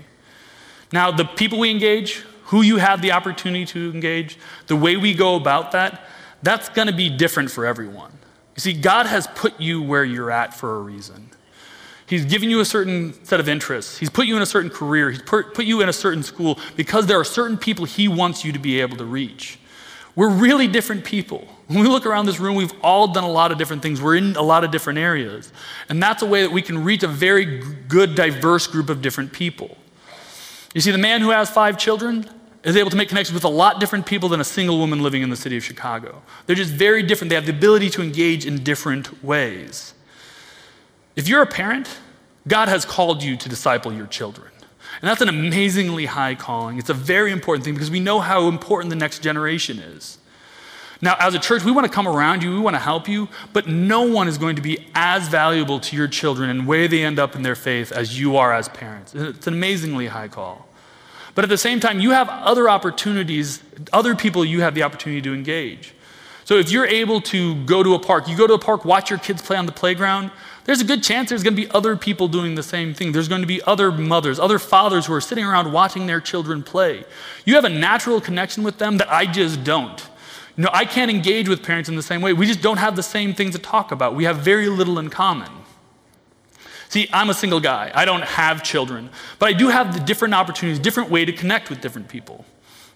Now, 0.92 1.10
the 1.10 1.24
people 1.24 1.58
we 1.58 1.70
engage, 1.70 2.22
who 2.44 2.62
you 2.62 2.76
have 2.76 3.02
the 3.02 3.12
opportunity 3.12 3.64
to 3.66 3.90
engage, 3.90 4.38
the 4.68 4.76
way 4.76 4.96
we 4.96 5.12
go 5.14 5.36
about 5.36 5.72
that, 5.72 6.06
that's 6.42 6.68
going 6.68 6.86
to 6.86 6.94
be 6.94 7.08
different 7.08 7.50
for 7.50 7.66
everyone. 7.66 8.12
You 8.54 8.60
see, 8.60 8.74
God 8.74 9.06
has 9.06 9.26
put 9.26 9.58
you 9.58 9.82
where 9.82 10.04
you're 10.04 10.30
at 10.30 10.54
for 10.54 10.76
a 10.76 10.80
reason. 10.80 11.31
He's 12.06 12.24
given 12.24 12.50
you 12.50 12.60
a 12.60 12.64
certain 12.64 13.12
set 13.24 13.40
of 13.40 13.48
interests. 13.48 13.98
He's 13.98 14.10
put 14.10 14.26
you 14.26 14.36
in 14.36 14.42
a 14.42 14.46
certain 14.46 14.70
career. 14.70 15.10
He's 15.10 15.22
put 15.22 15.64
you 15.64 15.80
in 15.80 15.88
a 15.88 15.92
certain 15.92 16.22
school 16.22 16.58
because 16.76 17.06
there 17.06 17.18
are 17.18 17.24
certain 17.24 17.56
people 17.56 17.84
He 17.84 18.08
wants 18.08 18.44
you 18.44 18.52
to 18.52 18.58
be 18.58 18.80
able 18.80 18.96
to 18.98 19.04
reach. 19.04 19.58
We're 20.14 20.30
really 20.30 20.68
different 20.68 21.04
people. 21.04 21.48
When 21.68 21.80
we 21.80 21.88
look 21.88 22.04
around 22.04 22.26
this 22.26 22.38
room, 22.38 22.54
we've 22.54 22.74
all 22.82 23.08
done 23.08 23.24
a 23.24 23.30
lot 23.30 23.50
of 23.50 23.56
different 23.56 23.82
things. 23.82 24.02
We're 24.02 24.16
in 24.16 24.36
a 24.36 24.42
lot 24.42 24.62
of 24.62 24.70
different 24.70 24.98
areas. 24.98 25.50
And 25.88 26.02
that's 26.02 26.22
a 26.22 26.26
way 26.26 26.42
that 26.42 26.52
we 26.52 26.60
can 26.60 26.84
reach 26.84 27.02
a 27.02 27.08
very 27.08 27.62
good, 27.88 28.14
diverse 28.14 28.66
group 28.66 28.90
of 28.90 29.00
different 29.00 29.32
people. 29.32 29.76
You 30.74 30.82
see, 30.82 30.90
the 30.90 30.98
man 30.98 31.22
who 31.22 31.30
has 31.30 31.48
five 31.48 31.78
children 31.78 32.28
is 32.62 32.76
able 32.76 32.90
to 32.90 32.96
make 32.96 33.08
connections 33.08 33.34
with 33.34 33.44
a 33.44 33.48
lot 33.48 33.80
different 33.80 34.04
people 34.04 34.28
than 34.28 34.40
a 34.40 34.44
single 34.44 34.78
woman 34.78 35.02
living 35.02 35.22
in 35.22 35.30
the 35.30 35.36
city 35.36 35.56
of 35.56 35.64
Chicago. 35.64 36.22
They're 36.46 36.56
just 36.56 36.72
very 36.72 37.02
different. 37.02 37.30
They 37.30 37.34
have 37.34 37.46
the 37.46 37.52
ability 37.52 37.90
to 37.90 38.02
engage 38.02 38.46
in 38.46 38.62
different 38.62 39.24
ways. 39.24 39.94
If 41.14 41.28
you're 41.28 41.42
a 41.42 41.46
parent, 41.46 41.98
God 42.48 42.68
has 42.68 42.84
called 42.84 43.22
you 43.22 43.36
to 43.36 43.48
disciple 43.48 43.92
your 43.92 44.06
children. 44.06 44.48
And 45.00 45.08
that's 45.08 45.20
an 45.20 45.28
amazingly 45.28 46.06
high 46.06 46.34
calling. 46.34 46.78
It's 46.78 46.90
a 46.90 46.94
very 46.94 47.32
important 47.32 47.64
thing 47.64 47.74
because 47.74 47.90
we 47.90 48.00
know 48.00 48.20
how 48.20 48.48
important 48.48 48.90
the 48.90 48.96
next 48.96 49.20
generation 49.20 49.78
is. 49.78 50.18
Now, 51.00 51.16
as 51.18 51.34
a 51.34 51.38
church, 51.40 51.64
we 51.64 51.72
want 51.72 51.84
to 51.84 51.92
come 51.92 52.06
around 52.06 52.44
you, 52.44 52.52
we 52.52 52.60
want 52.60 52.76
to 52.76 52.80
help 52.80 53.08
you, 53.08 53.28
but 53.52 53.66
no 53.66 54.02
one 54.02 54.28
is 54.28 54.38
going 54.38 54.54
to 54.54 54.62
be 54.62 54.86
as 54.94 55.26
valuable 55.26 55.80
to 55.80 55.96
your 55.96 56.06
children 56.06 56.48
and 56.48 56.64
where 56.64 56.86
they 56.86 57.02
end 57.02 57.18
up 57.18 57.34
in 57.34 57.42
their 57.42 57.56
faith 57.56 57.90
as 57.90 58.20
you 58.20 58.36
are 58.36 58.52
as 58.52 58.68
parents. 58.68 59.12
It's 59.12 59.48
an 59.48 59.54
amazingly 59.54 60.06
high 60.06 60.28
call. 60.28 60.68
But 61.34 61.44
at 61.44 61.48
the 61.48 61.58
same 61.58 61.80
time, 61.80 61.98
you 61.98 62.10
have 62.10 62.28
other 62.28 62.68
opportunities, 62.68 63.62
other 63.92 64.14
people 64.14 64.44
you 64.44 64.60
have 64.60 64.74
the 64.74 64.84
opportunity 64.84 65.22
to 65.22 65.34
engage. 65.34 65.94
So 66.44 66.56
if 66.56 66.70
you're 66.70 66.86
able 66.86 67.20
to 67.22 67.64
go 67.64 67.82
to 67.82 67.94
a 67.94 67.98
park, 67.98 68.28
you 68.28 68.36
go 68.36 68.46
to 68.46 68.54
a 68.54 68.58
park, 68.58 68.84
watch 68.84 69.10
your 69.10 69.18
kids 69.18 69.42
play 69.42 69.56
on 69.56 69.66
the 69.66 69.72
playground, 69.72 70.30
there's 70.64 70.80
a 70.80 70.84
good 70.84 71.02
chance 71.02 71.28
there's 71.28 71.42
going 71.42 71.56
to 71.56 71.62
be 71.62 71.70
other 71.72 71.96
people 71.96 72.28
doing 72.28 72.54
the 72.54 72.62
same 72.62 72.94
thing. 72.94 73.12
There's 73.12 73.28
going 73.28 73.40
to 73.40 73.46
be 73.46 73.60
other 73.62 73.90
mothers, 73.90 74.38
other 74.38 74.58
fathers 74.58 75.06
who 75.06 75.12
are 75.12 75.20
sitting 75.20 75.44
around 75.44 75.72
watching 75.72 76.06
their 76.06 76.20
children 76.20 76.62
play. 76.62 77.04
You 77.44 77.56
have 77.56 77.64
a 77.64 77.68
natural 77.68 78.20
connection 78.20 78.62
with 78.62 78.78
them 78.78 78.98
that 78.98 79.12
I 79.12 79.26
just 79.26 79.64
don't. 79.64 80.00
You 80.56 80.64
know, 80.64 80.70
I 80.72 80.84
can't 80.84 81.10
engage 81.10 81.48
with 81.48 81.62
parents 81.62 81.88
in 81.88 81.96
the 81.96 82.02
same 82.02 82.20
way. 82.20 82.32
We 82.32 82.46
just 82.46 82.60
don't 82.60 82.76
have 82.76 82.94
the 82.94 83.02
same 83.02 83.34
things 83.34 83.52
to 83.52 83.58
talk 83.58 83.90
about. 83.90 84.14
We 84.14 84.24
have 84.24 84.38
very 84.38 84.68
little 84.68 84.98
in 84.98 85.10
common. 85.10 85.50
See, 86.88 87.08
I'm 87.12 87.30
a 87.30 87.34
single 87.34 87.60
guy. 87.60 87.90
I 87.94 88.04
don't 88.04 88.22
have 88.22 88.62
children, 88.62 89.08
but 89.38 89.48
I 89.48 89.54
do 89.54 89.68
have 89.68 89.94
the 89.94 90.00
different 90.00 90.34
opportunities, 90.34 90.78
different 90.78 91.10
way 91.10 91.24
to 91.24 91.32
connect 91.32 91.70
with 91.70 91.80
different 91.80 92.08
people. 92.08 92.44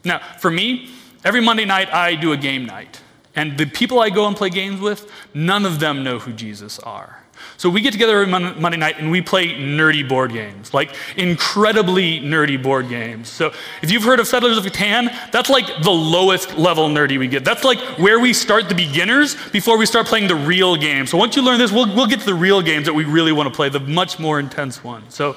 Now, 0.04 0.20
for 0.38 0.50
me, 0.50 0.90
every 1.25 1.40
Monday 1.40 1.64
night 1.64 1.92
I 1.92 2.14
do 2.14 2.32
a 2.32 2.37
game 2.37 2.66
night. 2.66 3.00
And 3.35 3.56
the 3.58 3.66
people 3.66 4.00
I 4.00 4.11
go 4.11 4.26
and 4.26 4.37
play 4.37 4.50
games 4.50 4.80
with, 4.80 5.11
none 5.32 5.64
of 5.66 5.80
them 5.80 6.04
know 6.04 6.18
who 6.18 6.32
Jesus 6.32 6.78
are. 6.80 7.25
So 7.57 7.71
we 7.71 7.81
get 7.81 7.93
together 7.93 8.21
every 8.21 8.26
Monday 8.26 8.76
night 8.76 8.99
and 8.99 9.11
we 9.11 9.21
play 9.23 9.55
nerdy 9.55 10.07
board 10.07 10.33
games, 10.33 10.75
like 10.75 10.95
incredibly 11.16 12.21
nerdy 12.21 12.62
board 12.62 12.88
games. 12.88 13.28
So 13.28 13.52
if 13.83 13.90
you've 13.90 14.05
heard 14.05 14.21
of 14.21 14.26
Settlers 14.26 14.59
of 14.59 14.64
Catan, 14.64 15.11
that's 15.33 15.49
like 15.49 15.66
the 15.83 15.90
lowest 15.90 16.57
level 16.57 16.88
nerdy 16.88 17.19
we 17.19 17.28
get. 17.28 17.45
That's 17.45 17.64
like 17.64 17.78
where 17.99 18.21
we 18.21 18.33
start 18.33 18.69
the 18.69 18.75
beginners 18.75 19.37
before 19.50 19.78
we 19.78 19.87
start 19.87 20.07
playing 20.07 20.28
the 20.28 20.35
real 20.35 20.76
game. 20.76 21.07
So 21.07 21.16
once 21.19 21.37
you 21.37 21.43
learn 21.43 21.59
this, 21.59 21.73
we'll, 21.73 21.93
we'll 21.95 22.07
get 22.07 22.21
to 22.21 22.26
the 22.26 22.35
real 22.35 22.62
games 22.62 22.87
that 22.87 22.95
we 22.95 23.05
really 23.05 23.33
want 23.33 23.49
to 23.49 23.55
play, 23.55 23.69
the 23.69 23.81
much 23.81 24.19
more 24.19 24.38
intense 24.38 24.85
ones. 24.85 25.14
So 25.14 25.37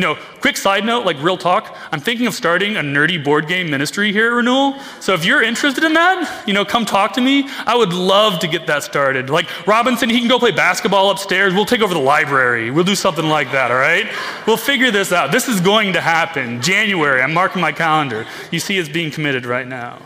you 0.00 0.06
know, 0.06 0.14
quick 0.40 0.56
side 0.56 0.86
note, 0.86 1.04
like 1.04 1.22
real 1.22 1.36
talk, 1.36 1.76
I'm 1.92 2.00
thinking 2.00 2.26
of 2.26 2.32
starting 2.32 2.78
a 2.78 2.80
nerdy 2.80 3.22
board 3.22 3.46
game 3.46 3.68
ministry 3.68 4.12
here 4.12 4.28
at 4.28 4.34
Renewal. 4.34 4.80
So 4.98 5.12
if 5.12 5.26
you're 5.26 5.42
interested 5.42 5.84
in 5.84 5.92
that, 5.92 6.44
you 6.46 6.54
know, 6.54 6.64
come 6.64 6.86
talk 6.86 7.12
to 7.14 7.20
me. 7.20 7.46
I 7.66 7.76
would 7.76 7.92
love 7.92 8.38
to 8.38 8.48
get 8.48 8.66
that 8.66 8.82
started. 8.82 9.28
Like 9.28 9.66
Robinson, 9.66 10.08
he 10.08 10.18
can 10.18 10.26
go 10.26 10.38
play 10.38 10.52
basketball 10.52 11.10
upstairs. 11.10 11.52
We'll 11.52 11.66
take 11.66 11.82
over 11.82 11.92
the 11.92 12.00
library. 12.00 12.70
We'll 12.70 12.84
do 12.84 12.94
something 12.94 13.26
like 13.26 13.52
that, 13.52 13.70
all 13.70 13.76
right? 13.76 14.10
We'll 14.46 14.56
figure 14.56 14.90
this 14.90 15.12
out. 15.12 15.32
This 15.32 15.48
is 15.48 15.60
going 15.60 15.92
to 15.92 16.00
happen. 16.00 16.62
January, 16.62 17.20
I'm 17.20 17.34
marking 17.34 17.60
my 17.60 17.72
calendar. 17.72 18.24
You 18.50 18.58
see 18.58 18.78
it's 18.78 18.88
being 18.88 19.10
committed 19.10 19.44
right 19.44 19.66
now. 19.66 20.00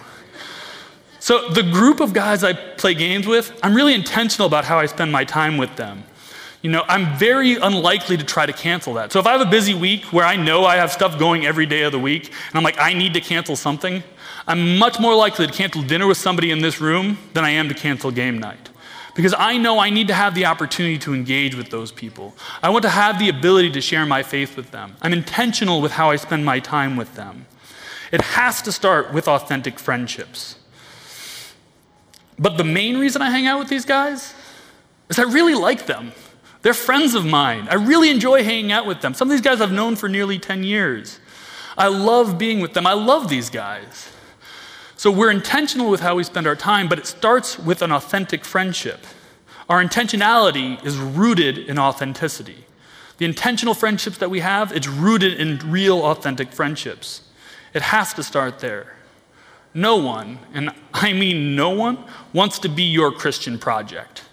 So 1.21 1.51
the 1.51 1.63
group 1.63 2.01
of 2.01 2.13
guys 2.13 2.43
I 2.43 2.55
play 2.55 2.95
games 2.95 3.29
with, 3.29 3.57
I'm 3.63 3.77
really 3.77 3.95
intentional 3.95 4.49
about 4.49 4.65
how 4.65 4.81
I 4.81 4.87
spend 4.87 5.13
my 5.13 5.25
time 5.25 5.57
with 5.57 5.77
them 5.77 6.03
you 6.65 6.71
know, 6.71 6.83
I'm 6.89 7.15
very 7.19 7.57
unlikely 7.57 8.17
to 8.17 8.25
try 8.25 8.47
to 8.47 8.53
cancel 8.55 8.95
that. 8.95 9.13
So 9.13 9.21
if 9.21 9.27
I 9.27 9.33
have 9.33 9.43
a 9.43 9.51
busy 9.51 9.75
week 9.75 10.05
where 10.15 10.25
I 10.25 10.35
know 10.35 10.65
I 10.65 10.77
have 10.77 10.91
stuff 10.91 11.19
going 11.19 11.45
every 11.45 11.67
day 11.67 11.83
of 11.83 11.93
the 11.93 11.99
week, 11.99 12.29
and 12.29 12.55
I'm 12.55 12.63
like, 12.63 12.79
I 12.79 12.95
need 12.95 13.13
to 13.13 13.21
cancel 13.21 13.55
something, 13.55 14.03
I'm 14.47 14.79
much 14.79 14.99
more 14.99 15.15
likely 15.15 15.47
to 15.47 15.53
cancel 15.53 15.83
dinner 15.83 16.07
with 16.07 16.17
somebody 16.17 16.51
in 16.51 16.61
this 16.61 16.81
room 16.81 17.19
than 17.35 17.45
I 17.45 17.51
am 17.51 17.69
to 17.69 17.75
cancel 17.75 18.11
game 18.11 18.39
night. 18.39 18.71
Because 19.15 19.35
I 19.37 19.59
know 19.59 19.79
I 19.79 19.91
need 19.91 20.09
to 20.09 20.15
have 20.15 20.35
the 20.35 20.47
opportunity 20.47 20.99
to 21.01 21.13
engage 21.13 21.55
with 21.55 21.69
those 21.69 21.93
people. 21.93 22.35
I 22.63 22.71
want 22.71 22.85
to 22.85 22.89
have 22.89 23.19
the 23.19 23.29
ability 23.29 23.71
to 23.73 23.83
share 23.83 24.07
my 24.07 24.23
faith 24.23 24.57
with 24.57 24.71
them. 24.71 24.97
I'm 25.03 25.13
intentional 25.13 25.83
with 25.83 25.93
how 25.93 26.11
I 26.13 26.17
spend 26.17 26.47
my 26.47 26.61
time 26.61 26.97
with 26.97 27.15
them. 27.15 27.45
It 28.11 28.23
has 28.23 28.63
to 28.63 28.73
start 28.73 29.13
with 29.13 29.29
authentic 29.29 29.79
friendships. 29.79 30.57
But 32.39 32.57
the 32.57 32.65
main 32.65 32.97
reason 32.97 33.21
I 33.21 33.29
hang 33.29 33.47
out 33.47 33.59
with 33.59 33.69
these 33.69 33.85
guys 33.85 34.33
is 35.11 35.19
I 35.19 35.25
really 35.25 35.55
like 35.55 35.85
them. 35.85 36.13
They're 36.65 36.73
friends 36.73 37.15
of 37.15 37.27
mine. 37.27 37.69
I 37.71 37.75
really 37.75 38.09
enjoy 38.09 38.43
hanging 38.43 38.73
out 38.73 38.87
with 38.87 39.03
them. 39.03 39.13
Some 39.13 39.29
of 39.29 39.33
these 39.33 39.43
guys 39.43 39.61
I've 39.61 39.71
known 39.71 39.97
for 39.97 40.09
nearly 40.09 40.39
10 40.39 40.65
years. 40.65 41.21
I 41.77 41.89
love 41.89 42.39
being 42.39 42.61
with 42.61 42.73
them. 42.73 42.87
I 42.87 42.95
love 42.95 43.29
these 43.29 43.51
guys. 43.51 44.11
So 44.97 45.11
we're 45.11 45.31
intentional 45.31 45.91
with 45.91 46.01
how 46.01 46.15
we 46.15 46.25
spend 46.25 46.47
our 46.47 46.57
time, 46.57 46.89
but 46.89 46.99
it 46.99 47.07
starts 47.07 47.59
with 47.59 47.83
an 47.83 47.93
authentic 47.93 48.47
friendship. 48.47 49.01
Our 49.69 49.85
intentionality 49.85 50.83
is 50.83 50.97
rooted 50.97 51.59
in 51.59 51.79
authenticity. 51.79 52.65
The 53.19 53.27
intentional 53.27 53.75
friendships 53.75 54.17
that 54.17 54.31
we 54.31 54.41
have, 54.41 54.73
it's 54.73 54.89
rooted 54.89 55.39
in 55.39 55.59
real 55.71 56.03
authentic 56.03 56.51
friendships. 56.51 57.29
It 57.75 57.83
has 57.83 58.15
to 58.15 58.23
start 58.23 58.61
there. 58.61 58.95
No 59.75 59.97
one, 59.97 60.39
and 60.55 60.71
I 60.95 61.13
mean 61.13 61.57
no 61.57 61.69
one, 61.69 62.03
wants 62.33 62.59
to 62.61 62.71
be 62.71 62.85
your 62.85 63.13
Christian 63.13 63.59
project. 63.59 64.24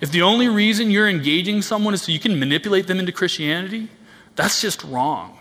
If 0.00 0.10
the 0.10 0.22
only 0.22 0.48
reason 0.48 0.90
you're 0.90 1.08
engaging 1.08 1.62
someone 1.62 1.94
is 1.94 2.02
so 2.02 2.12
you 2.12 2.18
can 2.18 2.38
manipulate 2.38 2.86
them 2.86 2.98
into 2.98 3.12
Christianity, 3.12 3.88
that's 4.36 4.60
just 4.60 4.82
wrong. 4.84 5.38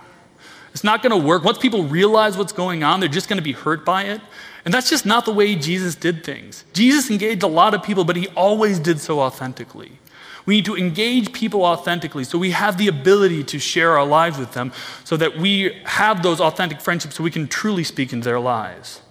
It's 0.71 0.83
not 0.83 1.03
going 1.03 1.19
to 1.19 1.27
work. 1.27 1.43
Once 1.43 1.57
people 1.57 1.83
realize 1.83 2.37
what's 2.37 2.53
going 2.53 2.83
on, 2.83 2.99
they're 2.99 3.09
just 3.09 3.29
going 3.29 3.37
to 3.37 3.43
be 3.43 3.51
hurt 3.51 3.85
by 3.85 4.03
it. 4.03 4.21
And 4.65 4.73
that's 4.73 4.89
just 4.89 5.05
not 5.05 5.25
the 5.25 5.33
way 5.33 5.55
Jesus 5.55 5.95
did 5.95 6.23
things. 6.23 6.63
Jesus 6.73 7.11
engaged 7.11 7.43
a 7.43 7.47
lot 7.47 7.73
of 7.73 7.83
people, 7.83 8.03
but 8.05 8.15
he 8.15 8.27
always 8.29 8.79
did 8.79 8.99
so 8.99 9.19
authentically. 9.19 9.99
We 10.45 10.55
need 10.55 10.65
to 10.65 10.75
engage 10.75 11.31
people 11.31 11.63
authentically 11.63 12.23
so 12.23 12.37
we 12.37 12.51
have 12.51 12.77
the 12.77 12.87
ability 12.87 13.43
to 13.45 13.59
share 13.59 13.97
our 13.97 14.05
lives 14.05 14.37
with 14.37 14.53
them 14.53 14.73
so 15.03 15.15
that 15.17 15.37
we 15.37 15.81
have 15.85 16.21
those 16.21 16.41
authentic 16.41 16.81
friendships 16.81 17.15
so 17.15 17.23
we 17.23 17.31
can 17.31 17.47
truly 17.47 17.83
speak 17.83 18.11
into 18.11 18.25
their 18.25 18.39
lives. 18.39 19.01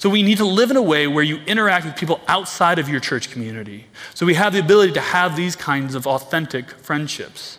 So 0.00 0.08
we 0.08 0.22
need 0.22 0.38
to 0.38 0.46
live 0.46 0.70
in 0.70 0.78
a 0.78 0.82
way 0.82 1.06
where 1.06 1.22
you 1.22 1.40
interact 1.46 1.84
with 1.84 1.94
people 1.94 2.22
outside 2.26 2.78
of 2.78 2.88
your 2.88 3.00
church 3.00 3.30
community. 3.30 3.84
So 4.14 4.24
we 4.24 4.32
have 4.32 4.54
the 4.54 4.58
ability 4.58 4.94
to 4.94 5.00
have 5.00 5.36
these 5.36 5.54
kinds 5.54 5.94
of 5.94 6.06
authentic 6.06 6.70
friendships. 6.70 7.58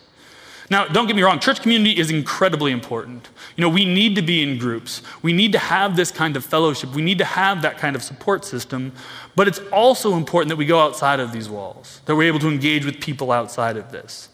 Now, 0.68 0.88
don't 0.88 1.06
get 1.06 1.14
me 1.14 1.22
wrong, 1.22 1.38
church 1.38 1.62
community 1.62 1.96
is 1.96 2.10
incredibly 2.10 2.72
important. 2.72 3.28
You 3.54 3.62
know, 3.62 3.68
we 3.68 3.84
need 3.84 4.16
to 4.16 4.22
be 4.22 4.42
in 4.42 4.58
groups. 4.58 5.02
We 5.22 5.32
need 5.32 5.52
to 5.52 5.60
have 5.60 5.94
this 5.94 6.10
kind 6.10 6.36
of 6.36 6.44
fellowship. 6.44 6.92
We 6.96 7.02
need 7.02 7.18
to 7.18 7.24
have 7.24 7.62
that 7.62 7.78
kind 7.78 7.94
of 7.94 8.02
support 8.02 8.44
system. 8.44 8.90
But 9.36 9.46
it's 9.46 9.60
also 9.70 10.16
important 10.16 10.48
that 10.48 10.56
we 10.56 10.66
go 10.66 10.80
outside 10.80 11.20
of 11.20 11.30
these 11.30 11.48
walls, 11.48 12.00
that 12.06 12.16
we're 12.16 12.26
able 12.26 12.40
to 12.40 12.48
engage 12.48 12.84
with 12.84 13.00
people 13.00 13.30
outside 13.30 13.76
of 13.76 13.92
this. 13.92 14.30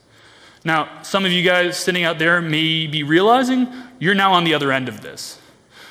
Now, 0.64 1.02
some 1.02 1.26
of 1.26 1.30
you 1.32 1.42
guys 1.42 1.76
sitting 1.76 2.04
out 2.04 2.18
there 2.18 2.40
may 2.40 2.86
be 2.86 3.02
realizing 3.02 3.68
you're 3.98 4.14
now 4.14 4.32
on 4.32 4.44
the 4.44 4.54
other 4.54 4.72
end 4.72 4.88
of 4.88 5.02
this. 5.02 5.38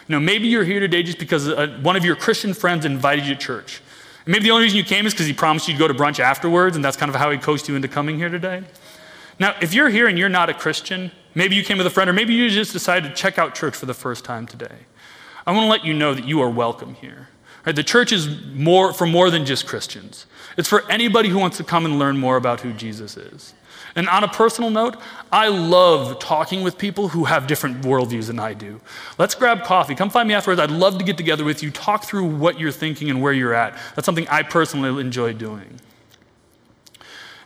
You 0.08 0.16
know, 0.16 0.20
maybe 0.22 0.48
you're 0.48 0.64
here 0.64 0.80
today 0.80 1.04
just 1.04 1.20
because 1.20 1.50
uh, 1.50 1.78
one 1.82 1.98
of 1.98 2.06
your 2.06 2.16
Christian 2.16 2.54
friends 2.54 2.86
invited 2.86 3.26
you 3.26 3.36
to 3.36 3.40
church. 3.40 3.82
And 4.26 4.32
maybe 4.32 4.44
the 4.44 4.52
only 4.52 4.64
reason 4.64 4.78
you 4.78 4.86
came 4.86 5.06
is 5.06 5.14
because 5.14 5.26
he 5.26 5.34
promised 5.34 5.68
you'd 5.68 5.78
go 5.78 5.88
to 5.88 5.94
brunch 5.94 6.20
afterwards, 6.20 6.76
and 6.76 6.86
that's 6.86 6.96
kind 6.96 7.10
of 7.10 7.16
how 7.16 7.30
he 7.30 7.38
coached 7.38 7.68
you 7.68 7.76
into 7.76 7.90
coming 7.90 8.18
here 8.18 8.30
today. 8.30 8.64
Now, 9.40 9.56
if 9.62 9.74
you're 9.74 9.90
here 9.90 10.08
and 10.08 10.18
you're 10.18 10.30
not 10.30 10.50
a 10.50 10.54
Christian, 10.54 11.12
maybe 11.36 11.56
you 11.56 11.64
came 11.64 11.78
with 11.78 11.88
a 11.88 11.90
friend, 11.90 12.10
or 12.10 12.14
maybe 12.14 12.34
you 12.34 12.50
just 12.50 12.72
decided 12.72 13.10
to 13.10 13.16
check 13.16 13.38
out 13.38 13.54
church 13.54 13.76
for 13.76 13.86
the 13.86 13.94
first 13.94 14.24
time 14.24 14.48
today. 14.48 14.76
I 15.46 15.52
want 15.52 15.66
to 15.66 15.70
let 15.70 15.86
you 15.86 15.94
know 15.94 16.14
that 16.14 16.26
you 16.26 16.42
are 16.42 16.50
welcome 16.50 16.96
here. 16.96 17.28
Right? 17.66 17.76
The 17.76 17.84
church 17.84 18.14
is 18.14 18.30
more 18.54 18.94
for 18.94 19.06
more 19.06 19.30
than 19.30 19.46
just 19.46 19.68
Christians. 19.68 20.26
It's 20.56 20.70
for 20.70 20.90
anybody 20.90 21.28
who 21.28 21.38
wants 21.38 21.58
to 21.58 21.66
come 21.66 21.86
and 21.86 22.00
learn 22.00 22.18
more 22.18 22.38
about 22.38 22.62
who 22.62 22.72
Jesus 22.72 23.18
is. 23.18 23.54
And 23.96 24.08
on 24.10 24.24
a 24.24 24.28
personal 24.28 24.70
note, 24.70 24.98
I 25.32 25.48
love 25.48 26.20
talking 26.20 26.64
with 26.64 26.78
people 26.78 27.10
who 27.10 27.26
have 27.26 27.48
different 27.48 27.82
worldviews 27.82 28.28
than 28.28 28.40
I 28.40 28.54
do. 28.54 28.80
Let's 29.18 29.36
grab 29.36 29.64
coffee. 29.64 29.96
Come 29.96 30.10
find 30.10 30.28
me 30.28 30.34
afterwards. 30.34 30.62
I'd 30.62 30.72
love 30.72 30.98
to 31.00 31.04
get 31.04 31.18
together 31.18 31.44
with 31.44 31.64
you, 31.64 31.72
talk 31.72 32.04
through 32.04 32.26
what 32.26 32.60
you're 32.60 32.72
thinking 32.72 33.10
and 33.10 33.22
where 33.22 33.34
you're 33.34 33.54
at. 33.54 33.78
That's 33.96 34.06
something 34.06 34.28
I 34.28 34.44
personally 34.44 35.02
enjoy 35.02 35.34
doing. 35.34 35.80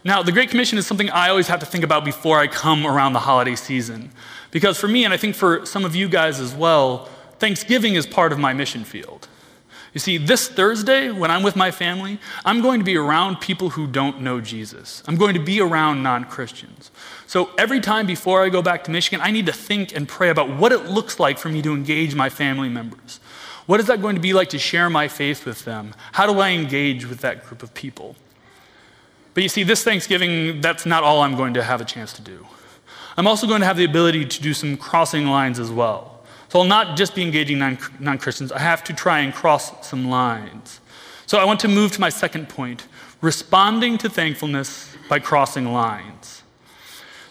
Now, 0.03 0.23
the 0.23 0.31
Great 0.31 0.49
Commission 0.49 0.77
is 0.77 0.87
something 0.87 1.09
I 1.11 1.29
always 1.29 1.47
have 1.47 1.59
to 1.59 1.65
think 1.65 1.83
about 1.83 2.03
before 2.03 2.39
I 2.39 2.47
come 2.47 2.87
around 2.87 3.13
the 3.13 3.19
holiday 3.19 3.55
season. 3.55 4.11
Because 4.49 4.79
for 4.79 4.87
me, 4.87 5.05
and 5.05 5.13
I 5.13 5.17
think 5.17 5.35
for 5.35 5.65
some 5.65 5.85
of 5.85 5.95
you 5.95 6.09
guys 6.09 6.39
as 6.39 6.55
well, 6.55 7.07
Thanksgiving 7.37 7.95
is 7.95 8.07
part 8.07 8.31
of 8.31 8.39
my 8.39 8.53
mission 8.53 8.83
field. 8.83 9.27
You 9.93 9.99
see, 9.99 10.17
this 10.17 10.47
Thursday, 10.47 11.11
when 11.11 11.29
I'm 11.31 11.43
with 11.43 11.57
my 11.57 11.69
family, 11.69 12.17
I'm 12.45 12.61
going 12.61 12.79
to 12.79 12.85
be 12.85 12.95
around 12.95 13.41
people 13.41 13.71
who 13.71 13.87
don't 13.87 14.21
know 14.21 14.39
Jesus. 14.39 15.03
I'm 15.05 15.17
going 15.17 15.33
to 15.33 15.43
be 15.43 15.59
around 15.59 16.01
non 16.01 16.23
Christians. 16.23 16.91
So 17.27 17.51
every 17.57 17.81
time 17.81 18.05
before 18.05 18.43
I 18.43 18.49
go 18.49 18.61
back 18.61 18.85
to 18.85 18.91
Michigan, 18.91 19.19
I 19.21 19.31
need 19.31 19.45
to 19.47 19.53
think 19.53 19.93
and 19.93 20.07
pray 20.07 20.29
about 20.29 20.49
what 20.49 20.71
it 20.71 20.85
looks 20.85 21.19
like 21.19 21.37
for 21.37 21.49
me 21.49 21.61
to 21.63 21.73
engage 21.73 22.15
my 22.15 22.29
family 22.29 22.69
members. 22.69 23.19
What 23.65 23.79
is 23.79 23.87
that 23.87 24.01
going 24.01 24.15
to 24.15 24.21
be 24.21 24.33
like 24.33 24.49
to 24.49 24.59
share 24.59 24.89
my 24.89 25.07
faith 25.07 25.45
with 25.45 25.65
them? 25.65 25.93
How 26.13 26.25
do 26.25 26.39
I 26.39 26.49
engage 26.49 27.05
with 27.05 27.19
that 27.19 27.45
group 27.45 27.61
of 27.61 27.73
people? 27.73 28.15
But 29.33 29.43
you 29.43 29.49
see, 29.49 29.63
this 29.63 29.83
Thanksgiving, 29.83 30.61
that's 30.61 30.85
not 30.85 31.03
all 31.03 31.21
I'm 31.21 31.35
going 31.35 31.53
to 31.53 31.63
have 31.63 31.79
a 31.79 31.85
chance 31.85 32.13
to 32.13 32.21
do. 32.21 32.45
I'm 33.17 33.27
also 33.27 33.45
going 33.45 33.59
to 33.59 33.65
have 33.65 33.77
the 33.77 33.85
ability 33.85 34.25
to 34.25 34.41
do 34.41 34.53
some 34.53 34.77
crossing 34.77 35.27
lines 35.27 35.59
as 35.59 35.69
well. 35.69 36.10
So 36.51 36.59
I'll 36.59 36.65
not 36.65 36.97
just 36.97 37.15
be 37.15 37.21
engaging 37.21 37.59
non 37.59 38.17
Christians, 38.17 38.51
I 38.51 38.59
have 38.59 38.83
to 38.83 38.93
try 38.93 39.21
and 39.21 39.33
cross 39.33 39.87
some 39.87 40.09
lines. 40.09 40.81
So 41.25 41.37
I 41.39 41.45
want 41.45 41.61
to 41.61 41.69
move 41.69 41.93
to 41.93 42.01
my 42.01 42.09
second 42.09 42.49
point 42.49 42.87
responding 43.21 43.97
to 43.99 44.09
thankfulness 44.09 44.93
by 45.07 45.19
crossing 45.19 45.71
lines. 45.71 46.43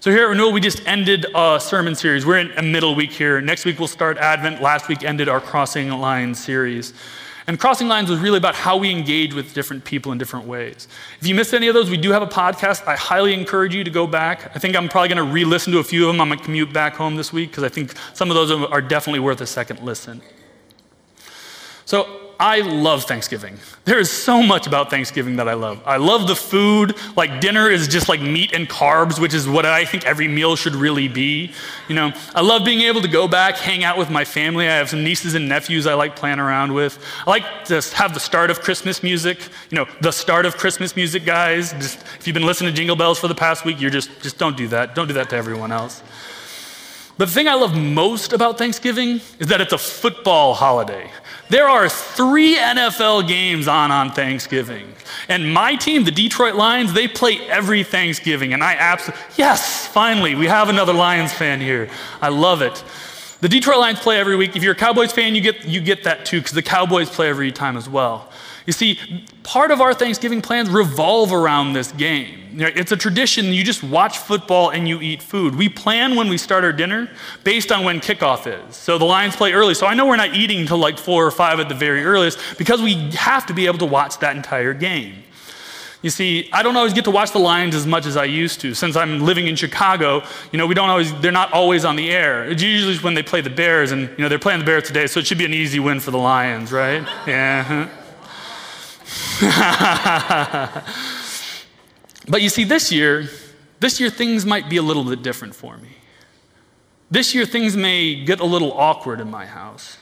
So 0.01 0.11
here 0.11 0.25
at 0.25 0.31
Renewal, 0.31 0.53
we 0.53 0.61
just 0.63 0.81
ended 0.87 1.27
a 1.35 1.61
sermon 1.61 1.95
series. 1.95 2.25
We're 2.25 2.39
in 2.39 2.53
a 2.53 2.63
middle 2.63 2.95
week 2.95 3.13
here. 3.13 3.43
Next 3.43 3.67
week, 3.67 3.79
we'll 3.79 3.89
start 3.89 4.17
Advent. 4.17 4.63
Last 4.63 4.89
week 4.89 5.05
ended 5.05 5.29
our 5.29 5.39
Crossing 5.39 5.91
Lines 5.91 6.43
series. 6.43 6.95
And 7.51 7.59
Crossing 7.59 7.89
Lines 7.89 8.09
was 8.09 8.21
really 8.21 8.39
about 8.39 8.55
how 8.55 8.77
we 8.77 8.93
engage 8.93 9.35
with 9.35 9.55
different 9.55 9.85
people 9.85 10.13
in 10.13 10.19
different 10.19 10.47
ways. 10.47 10.87
If 11.21 11.27
you 11.27 11.35
missed 11.35 11.53
any 11.53 11.67
of 11.67 11.75
those, 11.75 11.91
we 11.91 11.97
do 11.97 12.13
have 12.13 12.23
a 12.23 12.27
podcast. 12.29 12.87
I 12.87 12.95
highly 12.95 13.35
encourage 13.35 13.75
you 13.75 13.83
to 13.83 13.91
go 13.91 14.07
back. 14.07 14.53
I 14.55 14.61
think 14.61 14.77
I'm 14.77 14.89
probably 14.89 15.09
going 15.09 15.27
to 15.27 15.33
re 15.33 15.45
listen 15.45 15.73
to 15.73 15.81
a 15.81 15.83
few 15.83 16.07
of 16.07 16.15
them 16.15 16.21
on 16.21 16.29
my 16.29 16.37
commute 16.37 16.73
back 16.73 16.95
home 16.95 17.17
this 17.17 17.33
week 17.33 17.51
because 17.51 17.65
I 17.65 17.69
think 17.69 17.95
some 18.15 18.31
of 18.31 18.37
those 18.37 18.53
are 18.53 18.81
definitely 18.81 19.19
worth 19.19 19.41
a 19.41 19.49
second 19.49 19.81
listen. 19.81 20.23
So, 21.87 22.20
I 22.41 22.61
love 22.61 23.05
Thanksgiving. 23.05 23.59
There 23.85 23.99
is 23.99 24.11
so 24.11 24.43
much 24.43 24.67
about 24.67 24.89
Thanksgiving 24.89 25.37
that 25.37 25.47
I 25.47 25.53
love. 25.53 25.83
I 25.85 25.99
love 25.99 26.27
the 26.27 26.35
food. 26.35 26.97
Like 27.15 27.39
dinner 27.39 27.69
is 27.69 27.87
just 27.87 28.09
like 28.09 28.23
meat 28.23 28.55
and 28.55 28.67
carbs, 28.67 29.21
which 29.21 29.35
is 29.35 29.47
what 29.47 29.67
I 29.67 29.85
think 29.85 30.07
every 30.07 30.27
meal 30.27 30.57
should 30.57 30.75
really 30.75 31.07
be. 31.07 31.53
You 31.87 31.97
know, 31.97 32.13
I 32.35 32.41
love 32.41 32.65
being 32.65 32.81
able 32.81 33.03
to 33.03 33.09
go 33.09 33.29
back, 33.29 33.59
hang 33.59 33.85
out 33.85 33.99
with 33.99 34.09
my 34.09 34.25
family. 34.25 34.67
I 34.67 34.77
have 34.77 34.89
some 34.89 35.05
nieces 35.05 35.35
and 35.35 35.51
nephews 35.51 35.87
I 35.87 35.93
like 35.93 36.17
playing 36.17 36.39
around 36.39 36.73
with. 36.73 36.99
I 37.27 37.31
like 37.31 37.67
to 37.67 37.83
have 37.95 38.15
the 38.15 38.21
start 38.21 38.51
of 38.51 38.63
Christmas 38.63 39.03
music. 39.03 39.39
You 39.69 39.77
know, 39.77 39.87
the 40.01 40.11
start 40.11 40.47
of 40.47 40.57
Christmas 40.57 40.97
music, 40.97 41.27
guys. 41.27 41.73
Just 41.75 42.01
if 42.19 42.27
you've 42.27 42.33
been 42.33 42.47
listening 42.47 42.73
to 42.73 42.77
Jingle 42.77 42.97
Bells 42.97 43.19
for 43.19 43.29
the 43.29 43.35
past 43.35 43.67
week, 43.67 43.83
you're 43.83 43.91
just 43.91 44.09
just 44.23 44.39
don't 44.39 44.57
do 44.57 44.67
that. 44.69 44.95
Don't 44.95 45.09
do 45.09 45.15
that 45.15 45.29
to 45.29 45.37
everyone 45.37 45.73
else. 45.73 46.03
But 47.19 47.27
the 47.27 47.35
thing 47.35 47.49
I 47.49 47.55
love 47.55 47.77
most 47.77 48.33
about 48.33 48.57
Thanksgiving 48.57 49.21
is 49.39 49.49
that 49.49 49.61
it's 49.61 49.75
a 49.75 49.79
football 49.79 50.55
holiday. 50.55 51.11
There 51.51 51.69
are 51.69 51.89
three 51.89 52.57
NFL 52.57 53.27
games 53.27 53.67
on 53.67 53.91
on 53.91 54.13
Thanksgiving. 54.13 54.87
And 55.29 55.53
my 55.53 55.75
team, 55.75 56.05
the 56.05 56.13
Detroit 56.13 56.55
Lions, 56.55 56.93
they 56.93 57.09
play 57.09 57.41
every 57.49 57.83
Thanksgiving. 57.83 58.53
And 58.53 58.63
I 58.63 58.75
absolutely, 58.75 59.21
yes, 59.37 59.85
finally, 59.89 60.37
we 60.37 60.47
have 60.47 60.69
another 60.69 60.93
Lions 60.93 61.33
fan 61.33 61.61
here. 61.61 61.91
I 62.23 62.29
love 62.29 62.63
it. 62.63 62.85
The 63.41 63.49
Detroit 63.49 63.79
Lions 63.79 63.99
play 63.99 64.21
every 64.21 64.37
week. 64.37 64.55
If 64.55 64.63
you're 64.63 64.75
a 64.75 64.77
Cowboys 64.77 65.11
fan, 65.11 65.35
you 65.35 65.41
get, 65.41 65.65
you 65.65 65.81
get 65.81 66.05
that 66.05 66.25
too, 66.25 66.39
because 66.39 66.53
the 66.53 66.63
Cowboys 66.63 67.11
play 67.11 67.29
every 67.29 67.51
time 67.51 67.77
as 67.77 67.89
well. 67.89 68.30
You 68.67 68.73
see, 68.73 68.99
part 69.43 69.71
of 69.71 69.81
our 69.81 69.95
Thanksgiving 69.95 70.43
plans 70.43 70.69
revolve 70.69 71.33
around 71.33 71.73
this 71.73 71.93
game. 71.93 72.37
It's 72.53 72.93
a 72.93 72.97
tradition. 72.97 73.47
You 73.47 73.65
just 73.65 73.83
watch 73.83 74.19
football 74.19 74.71
and 74.71 74.89
you 74.89 75.01
eat 75.01 75.23
food. 75.23 75.55
We 75.55 75.69
plan 75.69 76.17
when 76.17 76.29
we 76.29 76.37
start 76.37 76.65
our 76.65 76.73
dinner 76.73 77.09
based 77.45 77.71
on 77.71 77.85
when 77.85 78.01
kickoff 78.01 78.47
is. 78.47 78.77
So 78.77 78.99
the 78.99 79.05
Lions 79.05 79.37
play 79.37 79.53
early. 79.53 79.75
So 79.75 79.87
I 79.87 79.95
know 79.95 80.07
we're 80.07 80.17
not 80.17 80.35
eating 80.35 80.61
until 80.61 80.79
like 80.79 80.99
four 80.99 81.25
or 81.25 81.31
five 81.31 81.61
at 81.61 81.69
the 81.69 81.75
very 81.75 82.05
earliest 82.05 82.39
because 82.59 82.83
we 82.83 82.95
have 83.13 83.47
to 83.47 83.55
be 83.55 83.67
able 83.67 83.79
to 83.79 83.87
watch 83.87 84.19
that 84.19 84.37
entire 84.37 84.75
game. 84.75 85.23
You 86.03 86.09
see, 86.09 86.49
I 86.53 86.63
don't 86.63 86.77
always 86.77 86.95
get 86.95 87.05
to 87.05 87.11
watch 87.11 87.33
the 87.33 87.39
Lions 87.39 87.75
as 87.75 87.87
much 87.87 88.07
as 88.07 88.17
I 88.17 88.25
used 88.25 88.61
to. 88.63 88.73
Since 88.75 88.97
I'm 88.97 89.21
living 89.21 89.49
in 89.49 89.57
Chicago, 89.57 90.23
you 90.51 90.59
know, 90.59 90.67
we 90.67 90.75
don't 90.75 90.89
always, 90.89 91.13
they're 91.21 91.31
not 91.31 91.53
always 91.53 91.85
on 91.85 91.97
the 91.97 92.11
air. 92.11 92.49
It's 92.51 92.63
usually 92.63 92.97
when 92.99 93.13
they 93.13 93.23
play 93.23 93.43
the 93.43 93.51
Bears, 93.51 93.93
and, 93.93 94.09
you 94.17 94.19
know, 94.19 94.29
they're 94.31 94.39
playing 94.39 94.61
the 94.61 94.65
Bears 94.65 94.85
today, 94.85 95.07
so 95.07 95.21
it 95.21 95.27
should 95.27 95.37
be 95.37 95.45
an 95.45 95.53
easy 95.53 95.79
win 95.79 96.01
for 96.01 96.11
the 96.11 96.19
Lions, 96.19 96.73
right? 96.73 97.07
Yeah. 97.27 97.91
But 102.29 102.43
you 102.43 102.49
see, 102.49 102.65
this 102.65 102.93
year, 102.93 103.29
this 103.81 103.99
year 104.01 104.11
things 104.11 104.45
might 104.45 104.69
be 104.69 104.77
a 104.77 104.83
little 104.83 105.05
bit 105.05 105.23
different 105.23 105.55
for 105.55 105.77
me. 105.79 105.89
This 107.11 107.35
year 107.35 107.47
things 107.47 107.77
may 107.77 108.25
get 108.25 108.41
a 108.41 108.45
little 108.45 108.73
awkward 108.73 109.21
in 109.21 109.31
my 109.31 109.47
house. 109.47 109.97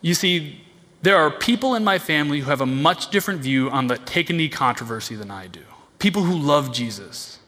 You 0.00 0.14
see, 0.14 0.64
there 1.02 1.16
are 1.16 1.30
people 1.30 1.74
in 1.74 1.84
my 1.84 1.98
family 1.98 2.40
who 2.40 2.50
have 2.50 2.60
a 2.60 2.66
much 2.66 3.10
different 3.10 3.40
view 3.40 3.70
on 3.70 3.86
the 3.86 3.98
take 3.98 4.30
a 4.30 4.32
knee 4.32 4.48
controversy 4.48 5.14
than 5.14 5.30
I 5.30 5.46
do. 5.46 5.62
People 5.98 6.24
who 6.24 6.36
love 6.36 6.72
Jesus. 6.72 7.38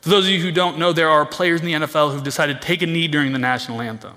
For 0.00 0.08
those 0.08 0.24
of 0.24 0.30
you 0.30 0.40
who 0.40 0.52
don't 0.52 0.78
know, 0.78 0.92
there 0.92 1.08
are 1.08 1.26
players 1.26 1.60
in 1.60 1.66
the 1.66 1.72
NFL 1.72 2.12
who've 2.12 2.22
decided 2.22 2.60
to 2.60 2.66
take 2.66 2.82
a 2.82 2.86
knee 2.86 3.08
during 3.08 3.32
the 3.32 3.38
national 3.38 3.80
anthem. 3.80 4.14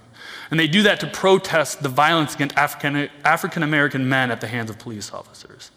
And 0.54 0.60
they 0.60 0.68
do 0.68 0.84
that 0.84 1.00
to 1.00 1.08
protest 1.08 1.82
the 1.82 1.90
violence 1.90 2.36
against 2.36 2.56
African 2.56 3.64
American 3.64 4.08
men 4.08 4.30
at 4.30 4.40
the 4.40 4.46
hands 4.46 4.70
of 4.70 4.78
police 4.78 5.12
officers. 5.12 5.72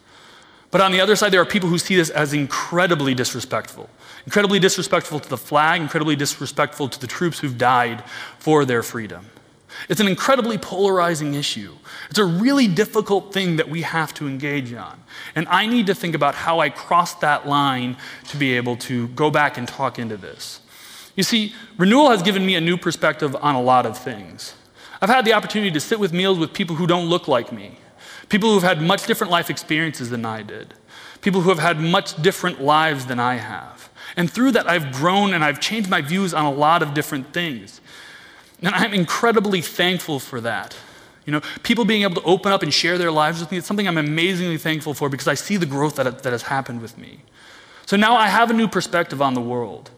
But 0.69 0.81
on 0.81 0.91
the 0.91 1.01
other 1.01 1.15
side, 1.15 1.33
there 1.33 1.41
are 1.41 1.47
people 1.47 1.67
who 1.67 1.79
see 1.79 1.95
this 1.95 2.11
as 2.11 2.31
incredibly 2.31 3.15
disrespectful. 3.15 3.89
Incredibly 4.25 4.59
disrespectful 4.59 5.19
to 5.19 5.27
the 5.27 5.35
flag, 5.35 5.81
incredibly 5.81 6.15
disrespectful 6.15 6.89
to 6.89 7.01
the 7.01 7.07
troops 7.07 7.39
who've 7.39 7.57
died 7.57 8.03
for 8.37 8.65
their 8.65 8.83
freedom. 8.83 9.25
It's 9.89 9.99
an 9.99 10.07
incredibly 10.07 10.59
polarizing 10.59 11.33
issue. 11.33 11.73
It's 12.11 12.19
a 12.19 12.25
really 12.25 12.67
difficult 12.67 13.33
thing 13.33 13.55
that 13.55 13.69
we 13.69 13.81
have 13.81 14.13
to 14.13 14.27
engage 14.27 14.73
on. 14.73 15.01
And 15.33 15.47
I 15.47 15.65
need 15.65 15.87
to 15.87 15.95
think 15.95 16.13
about 16.13 16.35
how 16.35 16.59
I 16.59 16.69
cross 16.69 17.15
that 17.15 17.47
line 17.47 17.97
to 18.27 18.37
be 18.37 18.53
able 18.53 18.77
to 18.77 19.07
go 19.07 19.31
back 19.31 19.57
and 19.57 19.67
talk 19.67 19.97
into 19.97 20.17
this. 20.17 20.59
You 21.15 21.23
see, 21.23 21.55
renewal 21.79 22.11
has 22.11 22.21
given 22.21 22.45
me 22.45 22.53
a 22.53 22.61
new 22.61 22.77
perspective 22.77 23.35
on 23.41 23.55
a 23.55 23.61
lot 23.61 23.87
of 23.87 23.97
things. 23.97 24.53
I've 25.01 25.09
had 25.09 25.25
the 25.25 25.33
opportunity 25.33 25.71
to 25.71 25.79
sit 25.79 25.99
with 25.99 26.13
meals 26.13 26.39
with 26.39 26.53
people 26.53 26.75
who 26.75 26.87
don't 26.87 27.07
look 27.07 27.27
like 27.27 27.51
me, 27.51 27.77
people 28.29 28.53
who've 28.53 28.63
had 28.63 28.81
much 28.81 29.05
different 29.05 29.31
life 29.31 29.49
experiences 29.49 30.09
than 30.09 30.25
I 30.25 30.41
did, 30.41 30.73
people 31.21 31.41
who 31.41 31.49
have 31.49 31.59
had 31.59 31.79
much 31.79 32.21
different 32.21 32.61
lives 32.61 33.05
than 33.05 33.19
I 33.19 33.35
have. 33.35 33.89
And 34.15 34.31
through 34.31 34.51
that, 34.53 34.69
I've 34.69 34.91
grown 34.91 35.33
and 35.33 35.43
I've 35.43 35.59
changed 35.59 35.89
my 35.89 36.01
views 36.01 36.33
on 36.33 36.45
a 36.45 36.51
lot 36.51 36.81
of 36.81 36.93
different 36.93 37.33
things. 37.33 37.81
And 38.61 38.73
I'm 38.73 38.93
incredibly 38.93 39.61
thankful 39.61 40.19
for 40.19 40.41
that. 40.41 40.75
You 41.25 41.33
know, 41.33 41.41
people 41.61 41.85
being 41.85 42.03
able 42.03 42.15
to 42.15 42.23
open 42.23 42.51
up 42.51 42.63
and 42.63 42.73
share 42.73 42.97
their 42.97 43.11
lives 43.11 43.39
with 43.41 43.51
me, 43.51 43.57
it's 43.57 43.67
something 43.67 43.87
I'm 43.87 43.97
amazingly 43.97 44.57
thankful 44.57 44.93
for 44.93 45.09
because 45.09 45.27
I 45.27 45.33
see 45.33 45.57
the 45.57 45.65
growth 45.65 45.97
that, 45.97 46.23
that 46.23 46.31
has 46.31 46.43
happened 46.43 46.81
with 46.81 46.97
me. 46.97 47.19
So 47.85 47.97
now 47.97 48.15
I 48.15 48.27
have 48.27 48.49
a 48.49 48.53
new 48.53 48.67
perspective 48.67 49.21
on 49.21 49.33
the 49.33 49.41
world. 49.41 49.91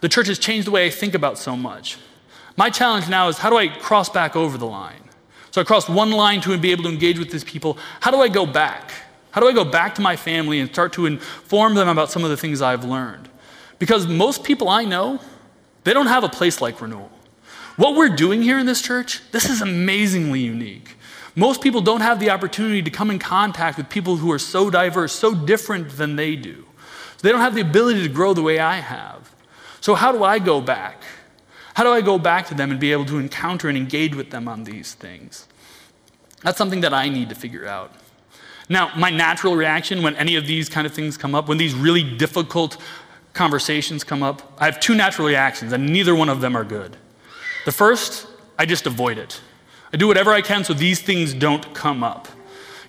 The 0.00 0.08
church 0.08 0.28
has 0.28 0.38
changed 0.38 0.66
the 0.66 0.70
way 0.70 0.86
I 0.86 0.90
think 0.90 1.14
about 1.14 1.38
so 1.38 1.56
much. 1.56 1.98
My 2.56 2.70
challenge 2.70 3.08
now 3.08 3.28
is 3.28 3.38
how 3.38 3.50
do 3.50 3.56
I 3.56 3.68
cross 3.68 4.08
back 4.08 4.34
over 4.34 4.56
the 4.56 4.66
line? 4.66 5.02
So 5.50 5.60
I 5.60 5.64
crossed 5.64 5.88
one 5.88 6.10
line 6.10 6.40
to 6.42 6.56
be 6.58 6.72
able 6.72 6.84
to 6.84 6.88
engage 6.88 7.18
with 7.18 7.30
these 7.30 7.44
people. 7.44 7.78
How 8.00 8.10
do 8.10 8.20
I 8.20 8.28
go 8.28 8.46
back? 8.46 8.92
How 9.30 9.40
do 9.40 9.48
I 9.48 9.52
go 9.52 9.64
back 9.64 9.94
to 9.96 10.02
my 10.02 10.16
family 10.16 10.60
and 10.60 10.70
start 10.70 10.92
to 10.94 11.06
inform 11.06 11.74
them 11.74 11.88
about 11.88 12.10
some 12.10 12.24
of 12.24 12.30
the 12.30 12.36
things 12.36 12.62
I've 12.62 12.84
learned? 12.84 13.28
Because 13.78 14.06
most 14.06 14.44
people 14.44 14.68
I 14.68 14.84
know, 14.84 15.20
they 15.84 15.92
don't 15.92 16.06
have 16.06 16.24
a 16.24 16.28
place 16.28 16.60
like 16.60 16.80
renewal. 16.80 17.10
What 17.76 17.94
we're 17.94 18.08
doing 18.08 18.42
here 18.42 18.58
in 18.58 18.64
this 18.64 18.80
church, 18.80 19.20
this 19.32 19.50
is 19.50 19.60
amazingly 19.60 20.40
unique. 20.40 20.96
Most 21.34 21.60
people 21.60 21.82
don't 21.82 22.00
have 22.00 22.18
the 22.18 22.30
opportunity 22.30 22.80
to 22.80 22.90
come 22.90 23.10
in 23.10 23.18
contact 23.18 23.76
with 23.76 23.90
people 23.90 24.16
who 24.16 24.32
are 24.32 24.38
so 24.38 24.70
diverse, 24.70 25.12
so 25.12 25.34
different 25.34 25.98
than 25.98 26.16
they 26.16 26.34
do. 26.34 26.64
They 27.22 27.30
don't 27.30 27.42
have 27.42 27.54
the 27.54 27.60
ability 27.60 28.02
to 28.02 28.08
grow 28.08 28.32
the 28.32 28.42
way 28.42 28.58
I 28.58 28.76
have. 28.76 29.34
So, 29.82 29.94
how 29.94 30.12
do 30.12 30.24
I 30.24 30.38
go 30.38 30.62
back? 30.62 31.02
How 31.76 31.84
do 31.84 31.90
I 31.90 32.00
go 32.00 32.18
back 32.18 32.46
to 32.46 32.54
them 32.54 32.70
and 32.70 32.80
be 32.80 32.90
able 32.90 33.04
to 33.04 33.18
encounter 33.18 33.68
and 33.68 33.76
engage 33.76 34.14
with 34.14 34.30
them 34.30 34.48
on 34.48 34.64
these 34.64 34.94
things? 34.94 35.46
That's 36.40 36.56
something 36.56 36.80
that 36.80 36.94
I 36.94 37.10
need 37.10 37.28
to 37.28 37.34
figure 37.34 37.66
out. 37.66 37.92
Now, 38.70 38.90
my 38.96 39.10
natural 39.10 39.54
reaction 39.54 40.02
when 40.02 40.16
any 40.16 40.36
of 40.36 40.46
these 40.46 40.70
kind 40.70 40.86
of 40.86 40.94
things 40.94 41.18
come 41.18 41.34
up, 41.34 41.48
when 41.48 41.58
these 41.58 41.74
really 41.74 42.02
difficult 42.02 42.78
conversations 43.34 44.04
come 44.04 44.22
up, 44.22 44.54
I 44.56 44.64
have 44.64 44.80
two 44.80 44.94
natural 44.94 45.28
reactions, 45.28 45.74
and 45.74 45.84
neither 45.90 46.14
one 46.14 46.30
of 46.30 46.40
them 46.40 46.56
are 46.56 46.64
good. 46.64 46.96
The 47.66 47.72
first, 47.72 48.26
I 48.58 48.64
just 48.64 48.86
avoid 48.86 49.18
it. 49.18 49.42
I 49.92 49.98
do 49.98 50.08
whatever 50.08 50.32
I 50.32 50.40
can 50.40 50.64
so 50.64 50.72
these 50.72 51.02
things 51.02 51.34
don't 51.34 51.74
come 51.74 52.02
up. 52.02 52.26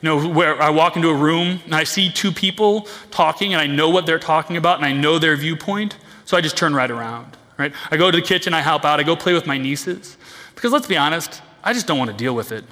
You 0.02 0.08
know, 0.08 0.30
where 0.30 0.62
I 0.62 0.70
walk 0.70 0.96
into 0.96 1.10
a 1.10 1.14
room 1.14 1.60
and 1.66 1.76
I 1.76 1.84
see 1.84 2.10
two 2.10 2.32
people 2.32 2.88
talking 3.12 3.54
and 3.54 3.62
I 3.62 3.68
know 3.68 3.90
what 3.90 4.06
they're 4.06 4.18
talking 4.18 4.56
about 4.56 4.78
and 4.78 4.86
I 4.86 4.94
know 4.94 5.20
their 5.20 5.36
viewpoint, 5.36 5.98
so 6.24 6.38
I 6.38 6.42
just 6.42 6.56
turn 6.56 6.74
right 6.74 6.90
around 6.90 7.38
right? 7.58 7.74
I 7.92 7.98
go 7.98 8.12
to 8.12 8.18
the 8.18 8.24
kitchen, 8.24 8.54
I 8.54 8.62
help 8.62 8.86
out, 8.86 9.00
I 9.00 9.04
go 9.04 9.16
play 9.16 9.34
with 9.34 9.46
my 9.48 9.58
nieces. 9.58 10.18
Because 10.56 10.72
let's 10.72 10.88
be 10.88 10.98
honest, 10.98 11.42
I 11.64 11.74
just 11.74 11.88
don't 11.88 11.98
want 11.98 12.12
to 12.12 12.18
deal 12.18 12.36
with 12.36 12.52
it. 12.52 12.64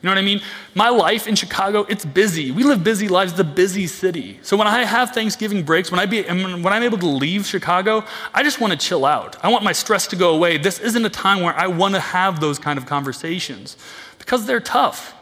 You 0.00 0.06
know 0.06 0.12
what 0.12 0.18
I 0.18 0.22
mean? 0.22 0.40
My 0.76 0.90
life 0.90 1.26
in 1.26 1.34
Chicago, 1.34 1.84
it's 1.88 2.04
busy. 2.04 2.52
We 2.52 2.62
live 2.62 2.84
busy 2.84 3.08
lives, 3.08 3.36
a 3.40 3.42
busy 3.42 3.88
city. 3.88 4.38
So 4.42 4.56
when 4.56 4.68
I 4.68 4.84
have 4.84 5.10
Thanksgiving 5.10 5.64
breaks, 5.64 5.90
when, 5.90 5.98
I 5.98 6.06
be, 6.06 6.22
when 6.22 6.66
I'm 6.66 6.84
able 6.84 6.98
to 6.98 7.06
leave 7.06 7.46
Chicago, 7.46 8.04
I 8.32 8.44
just 8.44 8.60
want 8.60 8.72
to 8.72 8.78
chill 8.78 9.04
out. 9.04 9.36
I 9.42 9.48
want 9.48 9.64
my 9.64 9.72
stress 9.72 10.06
to 10.08 10.16
go 10.16 10.36
away. 10.36 10.56
This 10.56 10.78
isn't 10.78 11.04
a 11.04 11.10
time 11.10 11.42
where 11.42 11.52
I 11.54 11.66
want 11.66 11.94
to 11.94 12.00
have 12.00 12.38
those 12.38 12.60
kind 12.60 12.78
of 12.78 12.86
conversations 12.86 13.76
because 14.20 14.46
they're 14.46 14.60
tough. 14.60 15.14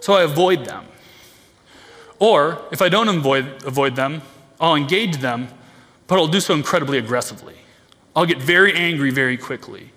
So 0.00 0.14
I 0.14 0.22
avoid 0.22 0.64
them. 0.64 0.84
Or 2.18 2.60
if 2.72 2.82
I 2.82 2.88
don't 2.88 3.08
avoid, 3.08 3.62
avoid 3.64 3.94
them, 3.94 4.22
I'll 4.60 4.74
engage 4.74 5.18
them, 5.18 5.46
but 6.08 6.18
I'll 6.18 6.26
do 6.26 6.40
so 6.40 6.54
incredibly 6.54 6.98
aggressively. 6.98 7.54
I'll 8.18 8.26
get 8.26 8.38
very 8.38 8.74
angry 8.74 9.12
very 9.12 9.36
quickly. 9.36 9.92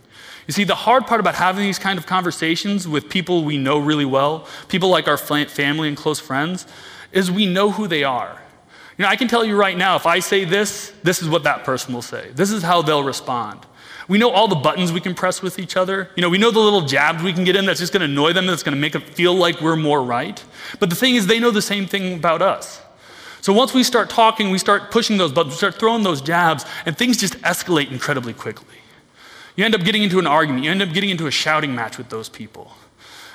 You 0.45 0.53
see, 0.53 0.63
the 0.63 0.75
hard 0.75 1.07
part 1.07 1.19
about 1.19 1.34
having 1.34 1.63
these 1.63 1.79
kind 1.79 1.97
of 1.97 2.05
conversations 2.05 2.88
with 2.88 3.10
people 3.10 3.43
we 3.43 3.57
know 3.57 3.79
really 3.79 4.05
well, 4.05 4.47
people 4.67 4.89
like 4.89 5.07
our 5.07 5.17
family 5.17 5.88
and 5.88 5.97
close 5.97 6.19
friends, 6.19 6.67
is 7.12 7.31
we 7.31 7.47
know 7.47 7.71
who 7.71 7.88
they 7.88 8.03
are. 8.03 8.39
You 8.95 9.03
know, 9.05 9.10
I 9.10 9.15
can 9.15 9.27
tell 9.27 9.43
you 9.43 9.55
right 9.55 9.75
now, 9.75 9.95
if 9.95 10.05
I 10.05 10.19
say 10.19 10.45
this, 10.45 10.93
this 11.01 11.23
is 11.23 11.29
what 11.29 11.45
that 11.45 11.63
person 11.63 11.95
will 11.95 12.03
say. 12.03 12.29
This 12.36 12.51
is 12.51 12.62
how 12.62 12.84
they'll 12.84 13.03
respond. 13.03 13.62
We 14.07 14.19
know 14.19 14.29
all 14.29 14.47
the 14.47 14.55
buttons 14.55 14.91
we 14.91 15.01
can 15.01 15.15
press 15.15 15.41
with 15.41 15.57
each 15.57 15.75
other. 15.75 16.12
You 16.15 16.21
know, 16.21 16.29
we 16.29 16.38
know 16.38 16.51
the 16.51 16.60
little 16.60 16.81
jabs 16.81 17.23
we 17.23 17.34
can 17.34 17.43
get 17.43 17.55
in 17.55 17.65
that's 17.65 17.79
just 17.79 17.91
going 17.91 18.01
to 18.01 18.05
annoy 18.05 18.34
them, 18.34 18.45
that's 18.45 18.62
going 18.62 18.75
to 18.75 18.79
make 18.79 18.93
them 18.93 19.01
feel 19.01 19.34
like 19.34 19.62
we're 19.62 19.75
more 19.75 20.03
right. 20.03 20.43
But 20.79 20.91
the 20.91 20.95
thing 20.95 21.15
is, 21.15 21.25
they 21.25 21.39
know 21.39 21.49
the 21.49 21.60
same 21.60 21.88
thing 21.88 22.13
about 22.13 22.43
us. 22.43 22.81
So 23.41 23.54
once 23.54 23.73
we 23.73 23.84
start 23.84 24.10
talking, 24.10 24.51
we 24.51 24.60
start 24.60 24.91
pushing 24.91 25.17
those 25.17 25.32
buttons, 25.32 25.56
we 25.56 25.58
start 25.58 25.75
throwing 25.80 26.04
those 26.04 26.21
jabs, 26.21 26.65
and 26.86 26.95
things 26.95 27.17
just 27.17 27.34
escalate 27.41 27.91
incredibly 27.91 28.34
quickly. 28.34 28.77
You 29.56 29.65
end 29.65 29.75
up 29.75 29.82
getting 29.82 30.04
into 30.04 30.19
an 30.19 30.27
argument, 30.27 30.63
you 30.63 30.71
end 30.71 30.82
up 30.82 30.93
getting 30.93 31.10
into 31.10 31.27
a 31.27 31.32
shouting 31.32 31.75
match 31.75 31.97
with 31.97 32.10
those 32.10 32.30
people. 32.30 32.71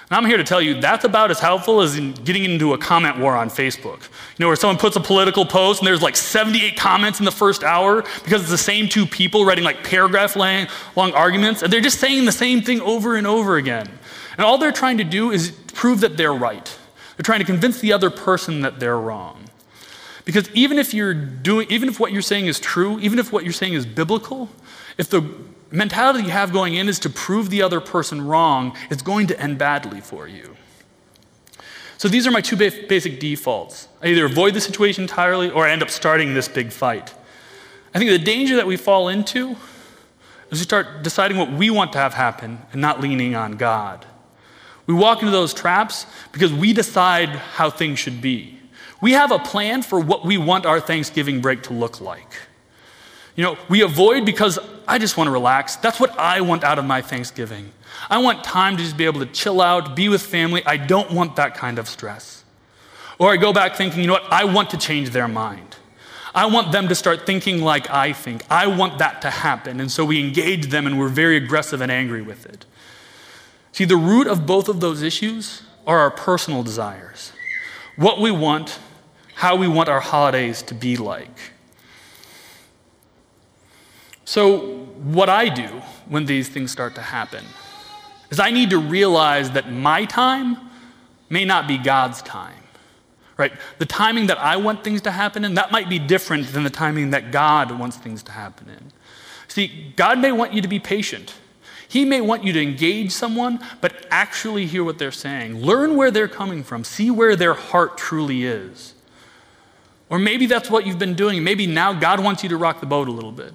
And 0.09 0.17
I'm 0.17 0.25
here 0.25 0.37
to 0.37 0.45
tell 0.45 0.63
you 0.63 0.81
that's 0.81 1.05
about 1.05 1.33
as 1.33 1.41
helpful 1.41 1.81
as 1.81 1.99
in 1.99 2.13
getting 2.13 2.45
into 2.45 2.73
a 2.75 2.79
comment 2.79 3.19
war 3.19 3.37
on 3.37 3.51
Facebook. 3.51 4.03
You 4.03 4.39
know, 4.39 4.47
where 4.47 4.55
someone 4.55 4.79
puts 4.79 4.95
a 4.95 5.01
political 5.01 5.45
post 5.45 5.81
and 5.81 5.87
there's 5.87 6.03
like 6.03 6.15
78 6.15 6.77
comments 6.77 7.19
in 7.19 7.25
the 7.25 7.33
first 7.33 7.65
hour 7.65 8.03
because 8.23 8.43
it's 8.43 8.51
the 8.51 8.59
same 8.59 8.89
two 8.89 9.05
people 9.05 9.45
writing 9.45 9.65
like 9.65 9.83
paragraph 9.83 10.37
long 10.37 11.13
arguments, 11.13 11.63
and 11.63 11.73
they're 11.73 11.81
just 11.81 11.99
saying 11.99 12.25
the 12.25 12.33
same 12.33 12.63
thing 12.63 12.81
over 12.83 13.17
and 13.17 13.27
over 13.27 13.57
again. 13.57 13.89
And 14.37 14.47
all 14.47 14.59
they're 14.59 14.71
trying 14.71 14.99
to 14.99 15.05
do 15.05 15.33
is 15.33 15.51
prove 15.75 16.01
that 16.01 16.17
they're 16.17 16.33
right. 16.33 16.79
They're 17.17 17.25
trying 17.25 17.41
to 17.41 17.47
convince 17.47 17.81
the 17.81 17.93
other 17.93 18.11
person 18.11 18.61
that 18.61 18.79
they're 18.79 18.99
wrong. 18.99 19.46
Because 20.27 20.51
even 20.55 20.79
if 20.79 20.93
you're 20.93 21.15
doing, 21.15 21.69
even 21.71 21.89
if 21.89 21.99
what 21.99 22.13
you're 22.13 22.21
saying 22.21 22.47
is 22.47 22.61
true, 22.61 22.99
even 22.99 23.19
if 23.19 23.33
what 23.33 23.45
you're 23.45 23.53
saying 23.53 23.75
is 23.75 23.87
biblical, 23.87 24.51
if 24.99 25.09
the 25.09 25.25
mentality 25.71 26.25
you 26.25 26.31
have 26.31 26.53
going 26.53 26.75
in 26.75 26.89
is 26.89 26.99
to 26.99 27.11
prove 27.11 27.49
the 27.49 27.63
other 27.63 27.81
person 27.81 28.27
wrong, 28.27 28.77
it's 28.91 29.03
going 29.03 29.29
to 29.29 29.41
end 29.41 29.57
badly 29.57 30.01
for 30.01 30.27
you. 30.27 30.57
So 31.97 32.09
these 32.09 32.27
are 32.27 32.33
my 32.33 32.41
two 32.41 32.57
basic 32.57 33.21
defaults. 33.21 33.89
I 34.03 34.09
either 34.09 34.27
avoid 34.27 34.55
the 34.55 34.61
situation 34.61 35.05
entirely 35.05 35.49
or 35.49 35.65
I 35.65 35.71
end 35.71 35.83
up 35.83 35.91
starting 35.91 36.35
this 36.35 36.49
big 36.49 36.73
fight. 36.73 37.15
I 37.95 37.99
think 37.99 38.11
the 38.11 38.19
danger 38.19 38.57
that 38.57 38.67
we 38.67 38.77
fall 38.77 39.09
into 39.09 39.57
is 40.51 40.59
we 40.59 40.65
start 40.65 41.05
deciding 41.05 41.39
what 41.39 41.53
we 41.53 41.71
want 41.71 41.93
to 41.93 41.99
have 41.99 42.15
happen 42.15 42.59
and 42.73 42.81
not 42.81 43.01
leaning 43.01 43.37
on 43.37 43.53
God. 43.53 44.05
We 44.87 44.95
walk 44.95 45.21
into 45.21 45.31
those 45.31 45.55
traps 45.55 46.05
because 46.33 46.53
we 46.53 46.73
decide 46.73 47.29
how 47.29 47.71
things 47.71 48.01
should 48.01 48.21
be. 48.21 48.56
We 49.07 49.13
have 49.13 49.31
a 49.31 49.39
plan 49.39 49.83
for 49.83 50.01
what 50.01 50.25
we 50.25 50.37
want 50.37 50.67
our 50.67 50.81
Thanksgiving 50.81 51.41
break 51.41 51.63
to 51.63 51.73
look 51.73 52.01
like. 52.01 52.27
You 53.37 53.45
know, 53.45 53.57
we 53.69 53.83
avoid 53.83 54.27
because 54.27 54.59
I 54.89 54.99
just 54.99 55.17
want 55.17 55.29
to 55.29 55.33
relax. 55.33 55.77
That's 55.77 56.01
what 56.01 56.19
I 56.19 56.41
want 56.41 56.65
out 56.65 56.81
of 56.81 56.87
my 56.87 57.03
Thanksgiving. 57.03 57.71
I 58.11 58.19
want 58.19 58.43
time 58.43 58.77
to 58.77 58.83
just 58.83 58.97
be 58.97 59.05
able 59.05 59.21
to 59.21 59.27
chill 59.27 59.61
out, 59.61 59.95
be 59.95 60.09
with 60.09 60.23
family. 60.23 60.61
I 60.67 60.77
don't 60.77 61.13
want 61.13 61.37
that 61.37 61.55
kind 61.55 61.79
of 61.79 61.89
stress. 61.89 62.43
Or 63.21 63.31
I 63.31 63.37
go 63.37 63.53
back 63.53 63.77
thinking, 63.77 64.01
you 64.01 64.09
know 64.09 64.15
what, 64.15 64.27
I 64.33 64.43
want 64.43 64.71
to 64.71 64.77
change 64.77 65.11
their 65.11 65.29
mind. 65.29 65.77
I 66.35 66.47
want 66.47 66.73
them 66.73 66.89
to 66.89 66.97
start 66.97 67.27
thinking 67.27 67.63
like 67.63 67.89
I 67.89 68.13
think. 68.13 68.43
I 68.51 68.67
want 68.67 68.99
that 68.99 69.23
to 69.23 69.31
happen. 69.31 69.79
And 69.79 69.89
so 69.89 70.05
we 70.05 70.19
engage 70.19 70.67
them 70.71 70.85
and 70.85 70.99
we're 70.99 71.07
very 71.07 71.37
aggressive 71.37 71.81
and 71.81 71.93
angry 71.93 72.23
with 72.23 72.45
it. 72.45 72.67
See, 73.71 73.85
the 73.85 73.97
root 73.97 74.27
of 74.27 74.47
both 74.47 74.69
of 74.69 74.81
those 74.81 75.01
issues 75.03 75.63
are 75.87 76.01
our 76.01 76.11
personal 76.11 76.65
desires 76.65 77.31
what 77.97 78.21
we 78.21 78.31
want, 78.31 78.79
how 79.37 79.55
we 79.55 79.69
want 79.69 79.87
our 79.91 80.01
holidays 80.01 80.63
to 80.63 80.75
be 80.75 80.97
like. 80.97 81.39
So, 84.25 84.87
what 85.05 85.29
I 85.29 85.51
do 85.51 85.83
when 86.09 86.25
these 86.25 86.49
things 86.49 86.73
start 86.73 86.95
to 86.95 87.03
happen 87.03 87.45
is 88.31 88.41
I 88.41 88.51
need 88.51 88.71
to 88.71 88.79
realize 88.79 89.51
that 89.51 89.71
my 89.71 90.07
time 90.07 90.57
may 91.29 91.45
not 91.45 91.69
be 91.69 91.77
God's 91.77 92.23
time. 92.23 92.63
Right? 93.37 93.53
The 93.79 93.85
timing 93.85 94.29
that 94.29 94.39
I 94.39 94.57
want 94.57 94.83
things 94.83 95.03
to 95.03 95.11
happen 95.11 95.45
in, 95.45 95.55
that 95.55 95.71
might 95.71 95.91
be 95.91 95.99
different 95.99 96.47
than 96.55 96.65
the 96.65 96.71
timing 96.71 97.11
that 97.11 97.31
God 97.31 97.79
wants 97.79 97.99
things 97.99 98.23
to 98.25 98.33
happen 98.33 98.71
in. 98.71 98.91
See, 99.49 99.93
God 99.97 100.19
may 100.19 100.33
want 100.33 100.55
you 100.55 100.63
to 100.63 100.69
be 100.69 100.81
patient. 100.81 101.35
He 101.87 102.07
may 102.07 102.23
want 102.23 102.43
you 102.43 102.55
to 102.55 102.63
engage 102.63 103.13
someone, 103.13 103.63
but 103.83 104.07
actually 104.11 104.65
hear 104.65 104.83
what 104.83 104.99
they're 104.99 105.13
saying. 105.13 105.61
Learn 105.61 105.95
where 105.95 106.11
they're 106.11 106.27
coming 106.27 106.65
from, 106.65 106.85
see 106.85 107.11
where 107.11 107.37
their 107.37 107.55
heart 107.55 107.99
truly 107.99 108.45
is. 108.45 108.95
Or 110.09 110.19
maybe 110.19 110.47
that's 110.47 110.71
what 110.71 110.87
you've 110.87 110.99
been 110.99 111.15
doing. 111.15 111.43
Maybe 111.43 111.67
now 111.67 111.93
God 111.93 112.23
wants 112.23 112.43
you 112.43 112.49
to 112.51 112.57
rock 112.57 112.81
the 112.81 112.87
boat 112.87 113.09
a 113.09 113.11
little 113.11 113.33
bit. 113.33 113.53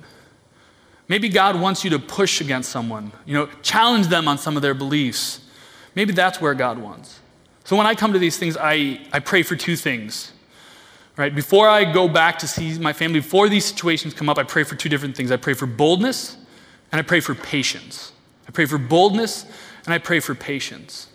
Maybe 1.07 1.29
God 1.29 1.59
wants 1.59 1.83
you 1.83 1.89
to 1.91 1.99
push 1.99 2.41
against 2.41 2.69
someone, 2.69 3.11
you 3.25 3.33
know, 3.33 3.49
challenge 3.61 4.07
them 4.07 4.27
on 4.27 4.37
some 4.37 4.55
of 4.55 4.61
their 4.61 4.73
beliefs. 4.73 5.41
Maybe 5.95 6.13
that's 6.13 6.39
where 6.39 6.53
God 6.53 6.77
wants. 6.77 7.19
So 7.63 7.75
when 7.75 7.85
I 7.85 7.95
come 7.95 8.13
to 8.13 8.19
these 8.19 8.37
things, 8.37 8.57
I, 8.57 9.01
I 9.11 9.19
pray 9.19 9.43
for 9.43 9.55
two 9.55 9.75
things. 9.75 10.31
Right? 11.17 11.33
Before 11.33 11.67
I 11.67 11.91
go 11.91 12.07
back 12.07 12.39
to 12.39 12.47
see 12.47 12.79
my 12.79 12.93
family, 12.93 13.19
before 13.19 13.49
these 13.49 13.65
situations 13.65 14.13
come 14.13 14.29
up, 14.29 14.37
I 14.37 14.43
pray 14.43 14.63
for 14.63 14.75
two 14.75 14.89
different 14.89 15.15
things. 15.15 15.31
I 15.31 15.37
pray 15.37 15.53
for 15.53 15.65
boldness 15.65 16.37
and 16.91 16.99
I 16.99 17.01
pray 17.01 17.19
for 17.19 17.35
patience. 17.35 18.13
I 18.47 18.51
pray 18.51 18.65
for 18.65 18.77
boldness 18.77 19.45
and 19.85 19.93
I 19.93 19.97
pray 19.97 20.19
for 20.19 20.33
patience. 20.33 21.07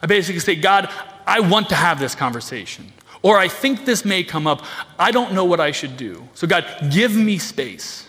I 0.00 0.06
basically 0.06 0.40
say, 0.40 0.56
God, 0.56 0.90
I 1.26 1.40
want 1.40 1.68
to 1.68 1.74
have 1.74 2.00
this 2.00 2.14
conversation. 2.14 2.92
Or 3.22 3.38
I 3.38 3.48
think 3.48 3.84
this 3.84 4.04
may 4.04 4.24
come 4.24 4.46
up. 4.46 4.64
I 4.98 5.10
don't 5.10 5.32
know 5.32 5.44
what 5.44 5.60
I 5.60 5.70
should 5.70 5.96
do. 5.96 6.28
So, 6.34 6.46
God, 6.46 6.66
give 6.90 7.14
me 7.14 7.38
space. 7.38 8.08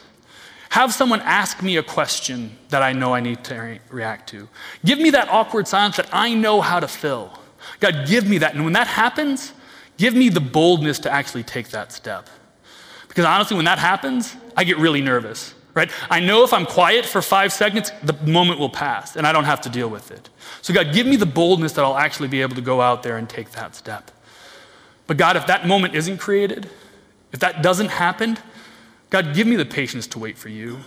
Have 0.69 0.91
someone 0.91 1.21
ask 1.21 1.61
me 1.61 1.77
a 1.77 1.83
question 1.83 2.57
that 2.69 2.81
I 2.81 2.93
know 2.93 3.13
I 3.13 3.19
need 3.19 3.43
to 3.45 3.55
re- 3.55 3.79
react 3.89 4.29
to. 4.29 4.49
Give 4.83 4.97
me 4.97 5.11
that 5.11 5.29
awkward 5.29 5.67
silence 5.67 5.97
that 5.97 6.09
I 6.11 6.33
know 6.33 6.61
how 6.61 6.79
to 6.79 6.87
fill. 6.87 7.39
God, 7.79 8.07
give 8.07 8.27
me 8.27 8.39
that. 8.39 8.55
And 8.55 8.63
when 8.63 8.73
that 8.73 8.87
happens, 8.87 9.53
give 9.97 10.15
me 10.15 10.29
the 10.29 10.41
boldness 10.41 10.97
to 10.99 11.11
actually 11.11 11.43
take 11.43 11.69
that 11.69 11.91
step. 11.91 12.27
Because 13.07 13.25
honestly, 13.25 13.55
when 13.55 13.65
that 13.65 13.77
happens, 13.77 14.35
I 14.57 14.63
get 14.63 14.77
really 14.77 15.01
nervous 15.01 15.53
right? 15.73 15.91
I 16.09 16.19
know 16.19 16.43
if 16.43 16.53
I'm 16.53 16.65
quiet 16.65 17.05
for 17.05 17.21
five 17.21 17.51
seconds, 17.51 17.91
the 18.03 18.13
moment 18.27 18.59
will 18.59 18.69
pass 18.69 19.15
and 19.15 19.25
I 19.25 19.31
don't 19.31 19.45
have 19.45 19.61
to 19.61 19.69
deal 19.69 19.89
with 19.89 20.11
it. 20.11 20.29
So, 20.61 20.73
God, 20.73 20.93
give 20.93 21.07
me 21.07 21.15
the 21.15 21.25
boldness 21.25 21.73
that 21.73 21.83
I'll 21.83 21.97
actually 21.97 22.27
be 22.27 22.41
able 22.41 22.55
to 22.55 22.61
go 22.61 22.81
out 22.81 23.03
there 23.03 23.17
and 23.17 23.29
take 23.29 23.51
that 23.51 23.75
step. 23.75 24.11
But, 25.13 25.19
God, 25.19 25.37
if 25.37 25.45
that 25.45 25.67
moment 25.67 25.93
isn't 25.93 26.17
created, 26.17 26.67
if 27.31 27.39
that 27.41 27.61
doesn't 27.61 27.89
happen, 27.89 28.35
God, 29.11 29.35
give 29.35 29.45
me 29.45 29.55
the 29.55 29.63
patience 29.63 30.07
to 30.07 30.17
wait 30.17 30.39
for 30.39 30.49
you. 30.49 30.79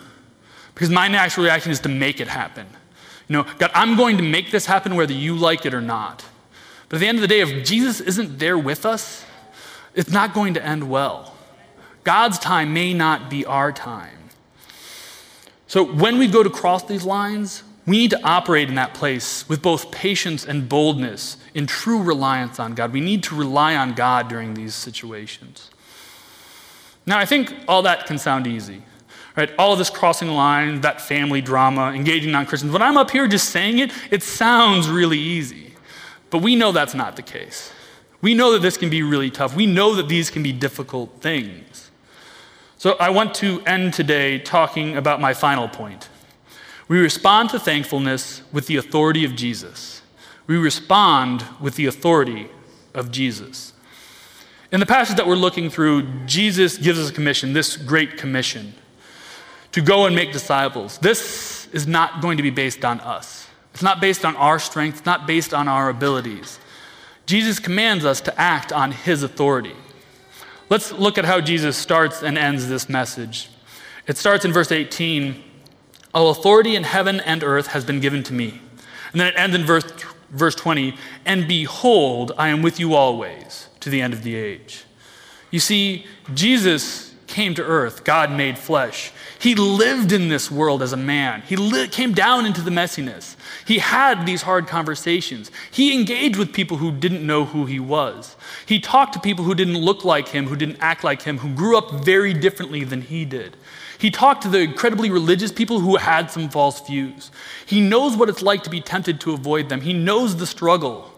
Because 0.75 0.91
my 0.91 1.07
natural 1.07 1.45
reaction 1.45 1.71
is 1.71 1.79
to 1.83 1.89
make 1.89 2.21
it 2.21 2.27
happen. 2.27 2.67
You 3.29 3.35
know, 3.35 3.47
God, 3.59 3.71
I'm 3.73 3.97
going 3.97 4.17
to 4.17 4.25
make 4.25 4.51
this 4.51 4.67
happen 4.67 4.97
whether 4.97 5.13
you 5.13 5.37
like 5.37 5.65
it 5.65 5.73
or 5.73 5.81
not. 5.81 6.25
But 6.89 6.97
at 6.97 7.01
the 7.03 7.07
end 7.07 7.19
of 7.19 7.23
the 7.23 7.29
day, 7.29 7.39
if 7.39 7.65
Jesus 7.65 8.01
isn't 8.01 8.41
there 8.41 8.59
with 8.59 8.85
us, 8.85 9.25
it's 9.95 10.11
not 10.11 10.35
going 10.35 10.55
to 10.55 10.65
end 10.65 10.91
well. 10.91 11.37
God's 12.03 12.41
time 12.41 12.75
may 12.75 12.95
not 12.95 13.31
be 13.31 13.45
our 13.45 13.71
time. 13.71 14.31
So 15.69 15.85
when 15.85 16.19
we 16.19 16.27
go 16.27 16.43
to 16.43 16.51
cross 16.51 16.83
these 16.83 17.05
lines, 17.05 17.63
we 17.87 17.99
need 17.99 18.11
to 18.11 18.21
operate 18.25 18.69
in 18.69 18.75
that 18.75 18.93
place 18.93 19.49
with 19.49 19.63
both 19.63 19.93
patience 19.93 20.45
and 20.45 20.69
boldness 20.69 21.37
in 21.57 21.67
true 21.67 22.03
reliance 22.03 22.61
on 22.61 22.75
God. 22.75 22.93
We 22.93 23.01
need 23.01 23.23
to 23.25 23.35
rely 23.35 23.77
on 23.77 23.95
God 23.95 24.29
during 24.29 24.53
these 24.53 24.75
situations. 24.75 25.71
Now, 27.07 27.19
I 27.19 27.25
think 27.25 27.55
all 27.67 27.81
that 27.83 28.05
can 28.05 28.19
sound 28.19 28.47
easy, 28.47 28.83
right? 29.39 29.51
All 29.59 29.73
of 29.73 29.79
this 29.79 29.89
crossing 29.89 30.29
the 30.29 30.35
line, 30.35 30.83
that 30.83 31.01
family 31.01 31.41
drama, 31.41 31.93
engaging 31.93 32.31
non 32.31 32.45
Christians. 32.45 32.75
When 32.75 32.83
I'm 32.83 32.99
up 32.99 33.11
here 33.11 33.27
just 33.27 33.49
saying 33.49 33.79
it, 33.79 33.91
it 34.11 34.23
sounds 34.23 34.87
really 34.87 35.19
easy. 35.19 35.73
But 36.29 36.43
we 36.43 36.57
know 36.57 36.73
that's 36.73 36.95
not 36.95 37.17
the 37.17 37.23
case. 37.23 37.73
We 38.21 38.35
know 38.35 38.53
that 38.53 38.61
this 38.61 38.77
can 38.77 38.91
be 38.91 39.03
really 39.03 39.31
tough. 39.31 39.57
We 39.57 39.65
know 39.65 39.95
that 39.95 40.09
these 40.09 40.29
can 40.29 40.43
be 40.43 40.53
difficult 40.53 41.23
things. 41.23 41.91
So 42.77 42.97
I 43.01 43.09
want 43.09 43.35
to 43.37 43.63
end 43.63 43.95
today 43.95 44.39
talking 44.41 44.95
about 44.95 45.23
my 45.23 45.33
final 45.33 45.69
point. 45.69 46.11
We 46.87 46.99
respond 46.99 47.49
to 47.51 47.59
thankfulness 47.59 48.43
with 48.53 48.67
the 48.67 48.77
authority 48.77 49.25
of 49.25 49.35
Jesus. 49.35 49.96
We 50.47 50.57
respond 50.57 51.45
with 51.61 51.75
the 51.75 51.87
authority 51.87 52.49
of 52.95 53.11
Jesus. 53.11 53.73
In 54.73 54.81
the 54.81 54.87
passage 54.87 55.17
that 55.17 55.27
we're 55.27 55.37
looking 55.37 55.71
through, 55.71 56.03
Jesus 56.27 56.77
gives 56.77 56.99
us 56.99 57.11
a 57.11 57.13
commission, 57.13 57.53
this 57.53 57.77
great 57.77 58.17
commission, 58.17 58.75
to 59.73 59.81
go 59.81 60.07
and 60.07 60.15
make 60.15 60.33
disciples. 60.33 60.99
This 60.99 61.69
is 61.73 61.87
not 61.87 62.21
going 62.21 62.37
to 62.37 62.43
be 62.43 62.51
based 62.51 62.85
on 62.85 63.01
us. 63.01 63.47
It's 63.75 63.83
not 63.83 64.01
based 64.01 64.25
on 64.25 64.35
our 64.37 64.59
strength, 64.59 64.99
it's 64.99 65.07
not 65.07 65.27
based 65.27 65.53
on 65.53 65.69
our 65.69 65.91
abilities. 65.91 66.59
Jesus 67.27 67.59
commands 67.59 68.05
us 68.05 68.21
to 68.23 68.41
act 68.41 68.73
on 68.73 68.93
his 68.93 69.23
authority. 69.23 69.75
Let's 70.69 70.93
look 70.93 71.19
at 71.19 71.25
how 71.25 71.41
Jesus 71.41 71.77
starts 71.77 72.23
and 72.23 72.39
ends 72.39 72.69
this 72.69 72.89
message. 72.89 73.51
It 74.07 74.17
starts 74.17 74.45
in 74.45 74.53
verse 74.53 74.73
18 74.73 75.43
All 76.15 76.31
authority 76.31 76.75
in 76.75 76.85
heaven 76.85 77.21
and 77.21 77.45
earth 77.45 77.69
has 77.69 77.85
been 77.85 78.01
given 78.01 78.23
to 78.25 78.33
me. 78.33 78.61
And 79.13 79.21
then 79.21 79.29
it 79.29 79.35
ends 79.37 79.55
in 79.55 79.65
verse, 79.65 79.85
verse 80.31 80.55
20 80.55 80.95
And 81.25 81.49
behold, 81.49 82.33
I 82.37 82.49
am 82.49 82.63
with 82.63 82.81
you 82.81 82.95
always 82.95 83.69
to 83.81 83.91
the 83.91 84.01
end 84.01 84.13
of 84.13 84.23
the 84.23 84.35
age. 84.35 84.85
You 85.51 85.61
see, 85.61 86.07
Jesus 86.35 87.15
came 87.27 87.55
to 87.55 87.63
earth, 87.63 88.05
God 88.05 88.31
made 88.31 88.57
flesh. 88.57 89.13
He 89.39 89.55
lived 89.55 90.13
in 90.13 90.29
this 90.29 90.51
world 90.51 90.83
as 90.83 90.93
a 90.93 90.97
man. 90.97 91.43
He 91.43 91.57
li- 91.57 91.89
came 91.89 92.15
down 92.15 92.47
into 92.47 92.61
the 92.61 92.71
messiness. 92.71 93.37
He 93.67 93.79
had 93.79 94.25
these 94.25 94.43
hard 94.43 94.67
conversations. 94.67 95.51
He 95.71 95.95
engaged 95.95 96.37
with 96.37 96.53
people 96.53 96.79
who 96.79 96.93
didn't 96.93 97.27
know 97.27 97.45
who 97.45 97.67
he 97.67 97.81
was. 97.81 98.37
He 98.65 98.81
talked 98.81 99.13
to 99.15 99.21
people 99.21 99.45
who 99.45 99.55
didn't 99.55 99.79
look 99.79 100.05
like 100.05 100.29
him, 100.29 100.47
who 100.47 100.57
didn't 100.57 100.79
act 100.81 101.05
like 101.05 101.23
him, 101.23 101.39
who 101.39 101.55
grew 101.55 101.77
up 101.77 102.05
very 102.05 102.33
differently 102.33 102.85
than 102.85 103.03
he 103.03 103.25
did. 103.25 103.57
He 103.99 104.11
talked 104.11 104.43
to 104.43 104.49
the 104.49 104.61
incredibly 104.61 105.11
religious 105.11 105.53
people 105.53 105.81
who 105.81 105.97
had 105.97 106.31
some 106.31 106.49
false 106.49 106.87
views. 106.87 107.31
He 107.65 107.81
knows 107.81 108.17
what 108.17 108.29
it's 108.29 108.43
like 108.43 108.63
to 108.65 108.71
be 108.71 108.81
tempted 108.81 109.21
to 109.23 109.33
avoid 109.33 109.69
them. 109.69 109.81
He 109.81 109.93
knows 109.93 110.37
the 110.37 110.47
struggle 110.47 111.13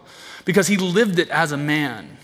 because 0.45 0.67
he 0.67 0.77
lived 0.77 1.19
it 1.19 1.29
as 1.29 1.51
a 1.51 1.57
man. 1.57 2.17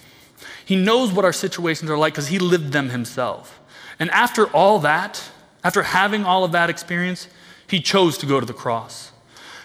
He 0.66 0.76
knows 0.76 1.12
what 1.12 1.26
our 1.26 1.34
situations 1.34 1.92
are 1.92 1.98
like 1.98 2.14
because 2.14 2.30
he 2.30 2.40
lived 2.40 2.72
them 2.72 2.90
himself. 2.90 3.60
And 4.00 4.10
after 4.12 4.48
all 4.48 4.80
that, 4.80 5.22
after 5.64 5.84
having 5.84 6.26
all 6.26 6.44
of 6.44 6.52
that 6.54 6.70
experience, 6.70 7.28
he 7.68 7.80
chose 7.82 8.18
to 8.20 8.26
go 8.26 8.40
to 8.40 8.46
the 8.46 8.54
cross. 8.54 9.12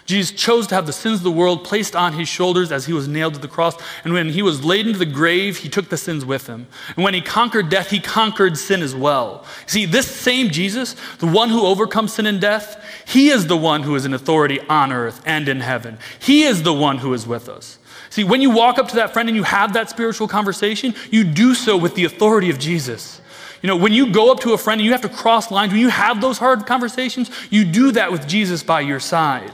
Jesus 0.05 0.31
chose 0.31 0.67
to 0.67 0.75
have 0.75 0.87
the 0.87 0.93
sins 0.93 1.19
of 1.19 1.23
the 1.23 1.31
world 1.31 1.63
placed 1.63 1.95
on 1.95 2.13
his 2.13 2.27
shoulders 2.27 2.71
as 2.71 2.85
he 2.85 2.93
was 2.93 3.07
nailed 3.07 3.35
to 3.35 3.39
the 3.39 3.47
cross. 3.47 3.75
And 4.03 4.13
when 4.13 4.29
he 4.29 4.41
was 4.41 4.63
laid 4.63 4.87
into 4.87 4.99
the 4.99 5.05
grave, 5.05 5.57
he 5.57 5.69
took 5.69 5.89
the 5.89 5.97
sins 5.97 6.25
with 6.25 6.47
him. 6.47 6.67
And 6.95 7.03
when 7.03 7.13
he 7.13 7.21
conquered 7.21 7.69
death, 7.69 7.89
he 7.89 7.99
conquered 7.99 8.57
sin 8.57 8.81
as 8.81 8.95
well. 8.95 9.45
See, 9.67 9.85
this 9.85 10.07
same 10.09 10.49
Jesus, 10.49 10.95
the 11.19 11.27
one 11.27 11.49
who 11.49 11.65
overcomes 11.65 12.13
sin 12.13 12.25
and 12.25 12.41
death, 12.41 12.83
he 13.05 13.29
is 13.29 13.47
the 13.47 13.57
one 13.57 13.83
who 13.83 13.95
is 13.95 14.05
in 14.05 14.13
authority 14.13 14.59
on 14.61 14.91
earth 14.91 15.21
and 15.25 15.47
in 15.47 15.61
heaven. 15.61 15.97
He 16.19 16.43
is 16.43 16.63
the 16.63 16.73
one 16.73 16.97
who 16.97 17.13
is 17.13 17.27
with 17.27 17.47
us. 17.47 17.77
See, 18.09 18.23
when 18.25 18.41
you 18.41 18.49
walk 18.49 18.77
up 18.77 18.89
to 18.89 18.95
that 18.97 19.13
friend 19.13 19.29
and 19.29 19.35
you 19.37 19.43
have 19.43 19.73
that 19.73 19.89
spiritual 19.89 20.27
conversation, 20.27 20.93
you 21.11 21.23
do 21.23 21.55
so 21.55 21.77
with 21.77 21.95
the 21.95 22.03
authority 22.03 22.49
of 22.49 22.59
Jesus. 22.59 23.21
You 23.61 23.67
know, 23.67 23.77
when 23.77 23.93
you 23.93 24.11
go 24.11 24.31
up 24.31 24.39
to 24.41 24.53
a 24.53 24.57
friend 24.57 24.81
and 24.81 24.85
you 24.85 24.91
have 24.91 25.01
to 25.01 25.09
cross 25.09 25.51
lines, 25.51 25.71
when 25.71 25.81
you 25.81 25.89
have 25.89 26.19
those 26.19 26.37
hard 26.37 26.65
conversations, 26.65 27.29
you 27.49 27.63
do 27.63 27.91
that 27.91 28.11
with 28.11 28.27
Jesus 28.27 28.63
by 28.63 28.81
your 28.81 28.99
side. 28.99 29.51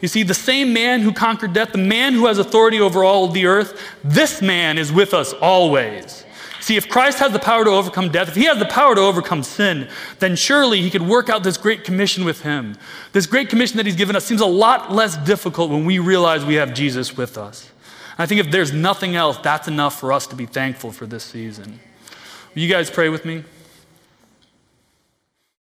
You 0.00 0.08
see, 0.08 0.22
the 0.22 0.34
same 0.34 0.72
man 0.72 1.00
who 1.00 1.12
conquered 1.12 1.52
death, 1.52 1.72
the 1.72 1.78
man 1.78 2.12
who 2.12 2.26
has 2.26 2.38
authority 2.38 2.80
over 2.80 3.02
all 3.02 3.28
the 3.28 3.46
earth, 3.46 3.80
this 4.04 4.42
man 4.42 4.78
is 4.78 4.92
with 4.92 5.14
us 5.14 5.32
always. 5.34 6.24
See, 6.60 6.76
if 6.76 6.88
Christ 6.88 7.20
has 7.20 7.32
the 7.32 7.38
power 7.38 7.64
to 7.64 7.70
overcome 7.70 8.10
death, 8.10 8.28
if 8.28 8.34
he 8.34 8.44
has 8.46 8.58
the 8.58 8.66
power 8.66 8.94
to 8.94 9.00
overcome 9.00 9.44
sin, 9.44 9.88
then 10.18 10.34
surely 10.34 10.82
he 10.82 10.90
could 10.90 11.02
work 11.02 11.28
out 11.28 11.44
this 11.44 11.56
great 11.56 11.84
commission 11.84 12.24
with 12.24 12.42
him. 12.42 12.76
This 13.12 13.26
great 13.26 13.48
commission 13.48 13.76
that 13.76 13.86
he's 13.86 13.94
given 13.94 14.16
us 14.16 14.24
seems 14.24 14.40
a 14.40 14.46
lot 14.46 14.92
less 14.92 15.16
difficult 15.16 15.70
when 15.70 15.84
we 15.84 16.00
realize 16.00 16.44
we 16.44 16.54
have 16.54 16.74
Jesus 16.74 17.16
with 17.16 17.38
us. 17.38 17.70
I 18.18 18.26
think 18.26 18.40
if 18.40 18.50
there's 18.50 18.72
nothing 18.72 19.14
else, 19.14 19.38
that's 19.38 19.68
enough 19.68 20.00
for 20.00 20.12
us 20.12 20.26
to 20.26 20.34
be 20.34 20.46
thankful 20.46 20.90
for 20.90 21.06
this 21.06 21.22
season. 21.22 21.78
Will 22.54 22.62
you 22.62 22.68
guys 22.68 22.90
pray 22.90 23.10
with 23.10 23.24
me? 23.24 23.44